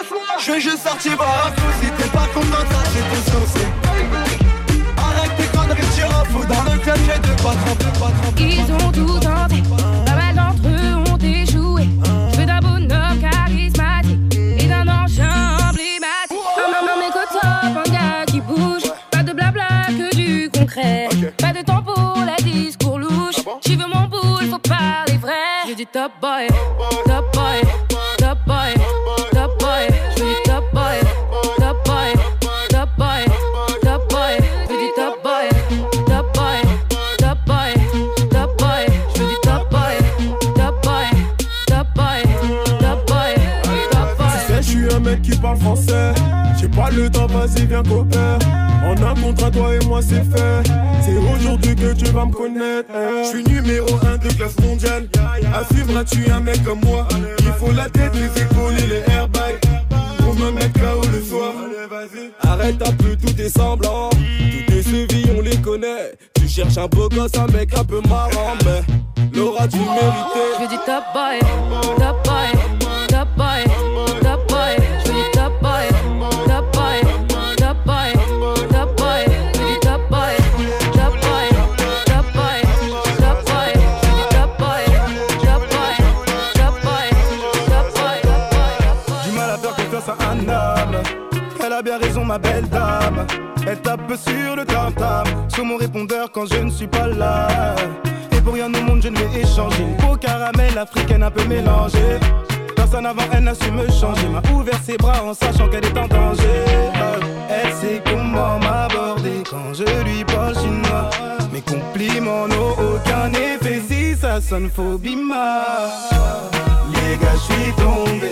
Je 0.48 0.54
suis 0.54 0.62
juste 0.62 0.84
sorti 0.84 1.10
voir 1.10 1.48
un 1.48 1.52
coup 1.52 1.68
Si 1.82 1.90
t'es 1.92 2.10
pas 2.10 2.28
content 2.34 2.64
ça 2.72 2.82
c'est 2.92 3.32
soucis 3.32 3.68
Arrête 4.98 5.32
tes 5.38 5.58
conneries 5.58 5.82
tu 5.96 6.04
rends 6.04 6.26
fou 6.26 6.46
Dans 6.46 6.72
le 6.72 6.80
club 6.80 6.98
j'ai 7.06 7.20
de 7.20 7.42
quoi 7.42 7.52
tremper, 7.52 8.00
quoi 8.00 8.12
tremper 8.22 8.44
Ils 8.44 8.72
ont 8.74 8.92
tout 8.92 9.20
tenté, 9.20 9.62
pas 10.06 10.16
mal 10.16 10.36
d'entre 10.36 10.68
eux 10.68 11.12
ont 11.12 11.18
échoué. 11.18 11.90
Je 12.32 12.40
veux 12.40 12.46
d'un 12.46 12.60
bonhomme 12.60 13.20
charismatique 13.20 14.36
et 14.36 14.68
d'un 14.68 14.88
engin 14.88 15.58
emblématique. 15.70 16.38
Non, 16.58 16.68
non, 16.72 16.82
non, 16.88 16.96
mais 17.00 17.12
top, 17.12 17.86
un 17.86 17.92
gars 17.92 18.26
qui 18.26 18.40
bouge. 18.40 18.84
Pas 19.12 19.24
de 19.24 19.34
blabla, 19.34 19.68
que 19.90 20.16
du 20.16 20.50
concret. 20.50 21.10
Pas 21.38 21.52
de 21.54 21.62
temps 21.62 21.84
pour 21.84 22.18
les 22.26 22.44
discours 22.44 23.00
louches. 23.00 23.44
J'y 23.66 23.76
veux 23.76 23.88
mon 23.88 24.08
boule, 24.08 24.50
faut 24.50 24.60
parler 24.60 25.18
vrai. 25.18 25.34
Je 25.64 25.70
veux 25.70 25.76
du 25.76 25.86
top 25.86 26.12
boy, 26.22 26.48
top 27.06 27.34
boy, 27.34 27.62
temps, 47.84 48.04
vas-y, 48.04 48.12
viens 48.12 48.38
copain. 48.38 48.40
En 48.84 48.92
un 48.92 49.22
contrat, 49.22 49.52
toi 49.52 49.76
et 49.76 49.86
moi, 49.86 50.02
c'est 50.02 50.24
fait. 50.24 50.72
C'est 51.02 51.18
aujourd'hui 51.18 51.76
que 51.76 51.94
tu 51.94 52.06
vas 52.12 52.26
me 52.26 52.32
connaître. 52.32 52.90
Je 53.24 53.30
suis 53.30 53.44
numéro 53.44 53.88
1 54.06 54.18
de 54.18 54.34
classe 54.34 54.60
mondiale. 54.60 55.10
À 55.54 55.74
suivre, 55.74 56.04
tu 56.04 56.26
es 56.26 56.32
un 56.32 56.40
mec 56.40 56.64
comme 56.64 56.80
moi. 56.86 57.08
Il 57.40 57.52
faut 57.54 57.72
la 57.72 57.90
tête, 57.90 58.14
les 58.16 58.42
épaules 58.42 58.78
et 58.80 58.88
les 58.88 59.14
airbags. 59.14 59.60
Pour 60.20 60.36
me 60.36 60.52
mettre 60.52 60.82
là-haut 60.82 61.02
le 61.12 61.22
soir. 61.22 61.54
Arrête 62.44 62.82
un 62.82 62.94
peu 62.94 63.16
tout 63.16 63.42
est 63.42 63.50
semblant. 63.50 64.10
Tous 64.10 64.74
tes 64.74 64.84
chevilles, 64.84 65.32
on 65.38 65.42
les 65.42 65.58
connaît. 65.58 66.14
Tu 66.36 66.48
cherches 66.48 66.78
un 66.78 66.88
beau 66.88 67.10
gosse, 67.10 67.36
un 67.38 67.48
mec 67.52 67.78
un 67.78 67.84
peu 67.84 68.02
marrant. 68.08 68.56
Mais 68.66 68.82
Laura, 69.34 69.68
tu 69.68 69.78
méritais. 69.78 70.62
Je 70.62 70.70
du 70.70 70.78
top 70.86 71.04
boy, 71.14 71.40
top 71.40 71.70
boy, 71.70 71.98
top 71.98 72.27
belle 92.38 92.68
dame. 92.70 93.26
Elle 93.68 93.82
tape 93.82 94.14
sur 94.16 94.56
le 94.56 94.66
tam-tam, 94.66 95.26
sur 95.54 95.66
mon 95.66 95.78
répondeur 95.78 96.32
quand 96.32 96.46
je 96.46 96.60
ne 96.60 96.70
suis 96.70 96.88
pas 96.88 97.08
là. 97.08 97.48
Et 98.32 98.42
pour 98.42 98.54
rien 98.54 98.74
au 98.74 98.82
monde, 98.84 99.02
je 99.02 99.10
ne 99.10 99.18
vais 99.18 99.42
échanger. 99.42 99.86
Au 100.10 100.16
caramel 100.16 100.78
africaine 100.78 101.24
un 101.24 101.32
peu 101.32 101.44
mélangée. 101.46 102.20
Personne 102.76 103.06
avant 103.06 103.24
elle 103.34 103.44
n'a 103.44 103.56
su 103.56 103.70
me 103.72 103.90
changer. 103.90 104.28
M'a 104.30 104.42
ouvert 104.54 104.80
ses 104.86 104.98
bras 104.98 105.24
en 105.24 105.34
sachant 105.34 105.68
qu'elle 105.68 105.86
est 105.86 105.98
en 105.98 106.08
danger. 106.08 106.64
Elle 107.50 107.74
sait 107.74 108.02
comment 108.06 108.60
m'aborder 108.60 109.44
quand 109.50 109.74
je 109.74 109.84
lui 110.04 110.24
parle 110.24 110.56
chinois. 110.56 111.10
Mes 111.52 111.62
compliments 111.62 112.48
n'ont 112.48 112.72
aucun 112.72 113.32
effet 113.34 113.82
si 113.88 114.16
ça 114.16 114.40
sonne 114.40 114.70
faux 114.70 114.98
bima. 114.98 115.64
Les 116.94 117.18
gars, 117.18 117.34
je 117.34 117.54
suis 117.54 117.72
tombé. 117.74 118.32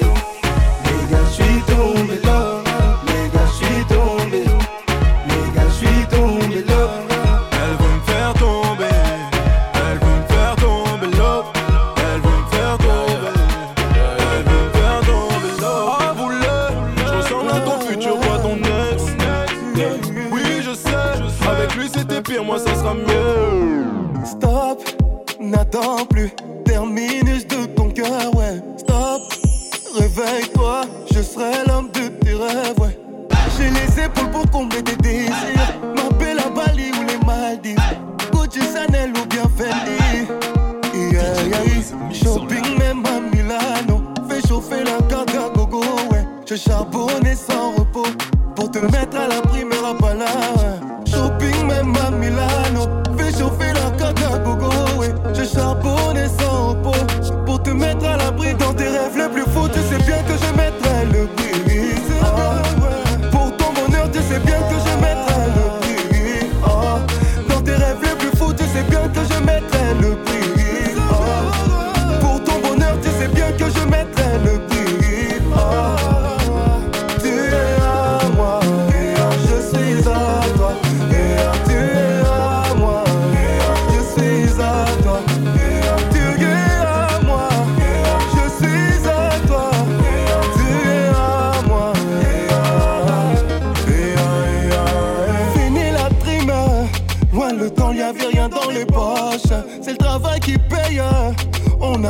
Les 0.85 1.11
gars, 1.11 1.23
je 1.27 1.43
suis 1.43 1.61
tombé. 1.61 2.64
Tombé. 3.87 4.43
Les 5.27 5.55
gars, 5.55 5.69
je 5.69 5.85
suis 5.85 6.07
tombé 6.07 6.63
là. 6.67 7.14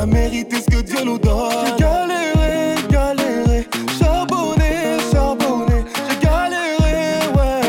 pas 0.05 0.11
mérité 0.11 0.57
ce 0.61 0.75
que 0.75 0.81
Dieu 0.81 1.03
nous 1.03 1.17
donne. 1.17 1.51
J'ai 1.65 1.83
galéré, 1.83 2.75
galéré, 2.89 3.67
charbonné, 3.99 4.97
charbonné. 5.11 5.85
J'ai 6.09 6.25
galéré, 6.25 7.27
ouais. 7.35 7.61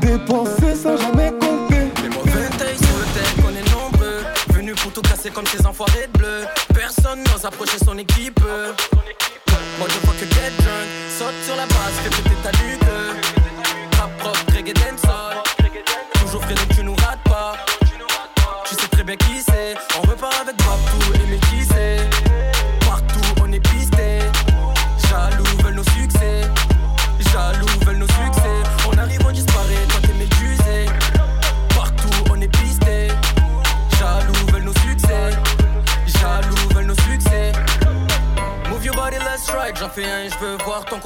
Dépensé 0.00 0.74
sans 0.74 0.96
jamais 0.96 1.30
compter. 1.32 1.90
Les 2.02 2.08
mauvais 2.08 2.48
tailles 2.58 2.78
sur 2.78 2.96
le 2.98 3.06
deck, 3.14 3.44
on 3.44 3.50
est 3.50 3.70
nombreux. 3.74 4.24
Venus 4.52 4.74
pour 4.76 4.92
tout 4.92 5.02
casser 5.02 5.30
comme 5.30 5.46
ces 5.46 5.64
enfoirés 5.66 6.08
de 6.12 6.18
bleu. 6.18 6.44
Personne 6.74 7.20
n'ose 7.24 7.44
approcher 7.44 7.78
son 7.84 7.96
équipe. 7.98 8.40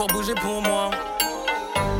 bouger 0.08 0.34
pour 0.34 0.62
moi. 0.62 0.90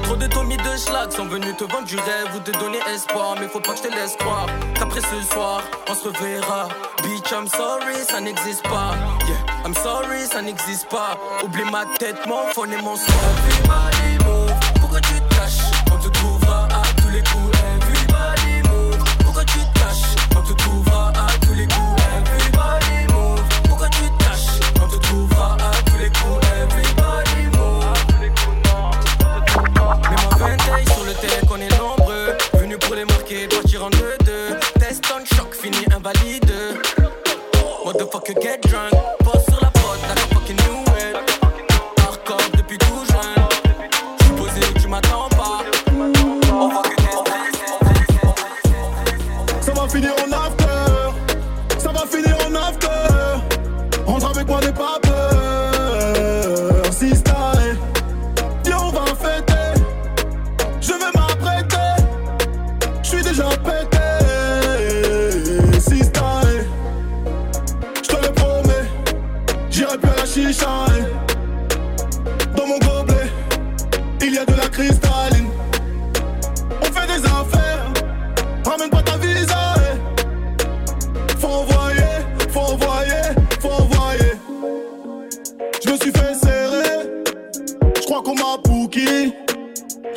Trop 0.04 0.16
de 0.16 0.26
tomis 0.26 0.56
de 0.56 0.76
schlag 0.76 1.10
sont 1.10 1.26
venus 1.26 1.56
te 1.56 1.64
vendre 1.64 1.86
du 1.86 1.96
rêve 1.96 2.34
ou 2.36 2.40
te 2.40 2.50
donner 2.58 2.78
espoir. 2.94 3.36
Mais 3.40 3.48
faut 3.48 3.60
pas 3.60 3.72
que 3.72 3.78
je 3.78 3.82
te 3.84 3.94
laisse 3.94 4.16
qu'après 4.74 5.00
ce 5.00 5.22
soir, 5.32 5.62
on 5.88 5.94
se 5.94 6.08
verra. 6.22 6.68
Bitch, 7.02 7.32
I'm 7.32 7.48
sorry, 7.48 8.04
ça 8.08 8.20
n'existe 8.20 8.62
pas. 8.62 8.94
Yeah, 9.26 9.36
I'm 9.64 9.74
sorry, 9.74 10.26
ça 10.26 10.42
n'existe 10.42 10.88
pas. 10.88 11.18
Oublie 11.42 11.64
ma 11.70 11.84
tête, 11.98 12.24
mon 12.26 12.46
phone 12.54 12.72
et 12.72 12.82
mon 12.82 12.96
score. 12.96 13.95
get 38.40 38.60
drunk. 38.62 38.95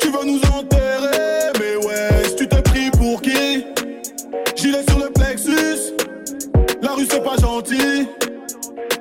Tu 0.00 0.10
vas 0.10 0.24
nous 0.24 0.40
enterrer, 0.52 1.52
mais 1.58 1.76
ouais, 1.86 2.34
tu 2.36 2.48
t'es 2.48 2.62
pris 2.62 2.90
pour 2.90 3.20
qui 3.22 3.64
Gilet 4.56 4.82
sur 4.88 4.98
le 4.98 5.10
plexus, 5.10 5.94
la 6.82 6.92
rue 6.92 7.06
c'est 7.10 7.22
pas 7.22 7.36
gentil. 7.40 8.08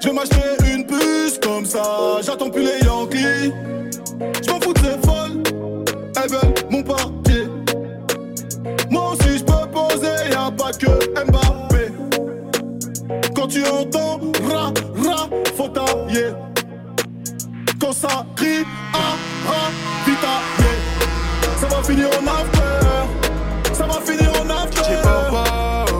Je 0.01 0.07
vais 0.07 0.13
m'acheter 0.13 0.73
une 0.73 0.85
puce 0.85 1.39
comme 1.41 1.65
ça, 1.65 1.81
j'attends 2.21 2.49
plus 2.49 2.63
les 2.63 2.85
Yankees. 2.85 3.51
Je 4.43 4.51
m'en 4.51 4.59
fous 4.61 4.73
de 4.73 4.79
ces 4.79 5.07
folles, 5.07 5.43
elles 6.15 6.29
veulent 6.29 6.53
mon 6.69 6.83
parquet. 6.83 7.47
Moi 8.89 9.13
aussi 9.13 9.39
je 9.39 9.43
peux 9.43 9.67
poser, 9.71 10.29
y'a 10.31 10.51
pas 10.51 10.71
que 10.71 11.25
Mbappé. 11.25 11.91
Quand 13.35 13.47
tu 13.47 13.65
entends 13.65 14.19
ra 14.49 14.71
ra, 15.03 15.29
faut 15.57 15.69
tailler. 15.69 16.33
Quand 17.81 17.93
ça 17.93 18.25
crie 18.35 18.65
ah 18.93 19.15
ça 21.59 21.67
va 21.67 21.83
finir 21.83 22.07
en 22.07 22.27
affaire, 22.27 23.07
Ça 23.73 23.85
va 23.85 23.99
finir 24.05 24.31
en 24.41 24.49
after. 24.49 24.81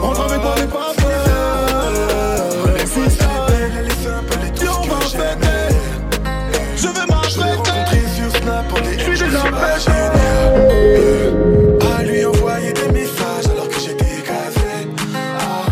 On 0.02 0.12
le 0.12 0.18
ramène 0.18 0.42
dans 0.42 0.56
les 0.56 0.68
coiffes. 0.68 0.96
Les 2.78 2.86
fous 2.86 3.10
s'appellent. 3.10 3.84
Les 3.84 3.98
s'appellent. 4.04 4.54
Et 4.62 4.70
on 4.70 4.86
marche 4.88 5.16
avec 5.16 5.38
elle. 5.44 5.76
Je 6.78 6.88
vais 6.88 7.06
marcher 7.08 7.42
avec 7.42 7.60
elle. 7.68 7.80
Je 8.98 9.04
suis 9.04 9.20
déjà 9.26 9.44
pas 9.52 9.78
généreux. 9.80 11.38
A 11.98 12.04
lui 12.04 12.26
envoyer 12.26 12.74
des 12.74 12.92
messages 12.92 13.48
alors 13.52 13.68
que 13.68 13.80
j'étais 13.80 14.24
gazé. 14.26 14.88
Ah, 15.16 15.66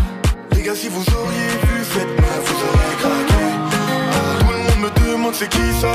les 0.54 0.62
gars, 0.62 0.74
si 0.74 0.88
vous 0.88 1.04
auriez 1.14 1.50
lu 1.62 1.84
cette 1.84 2.12
merde, 2.20 2.42
vous 2.44 2.60
auriez 2.68 2.96
craqué. 3.00 3.44
Ah, 4.12 4.16
tout 4.40 4.52
le 4.52 4.58
monde 4.58 4.80
me 4.80 4.90
demande 5.10 5.34
c'est 5.34 5.48
qui 5.48 5.72
ça. 5.80 5.92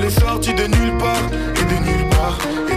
Elle 0.00 0.06
est 0.06 0.10
de 0.54 0.62
nulle 0.62 0.96
part 0.96 1.26
et 1.56 1.74
de 1.74 1.84
nulle 1.84 2.08
part. 2.08 2.69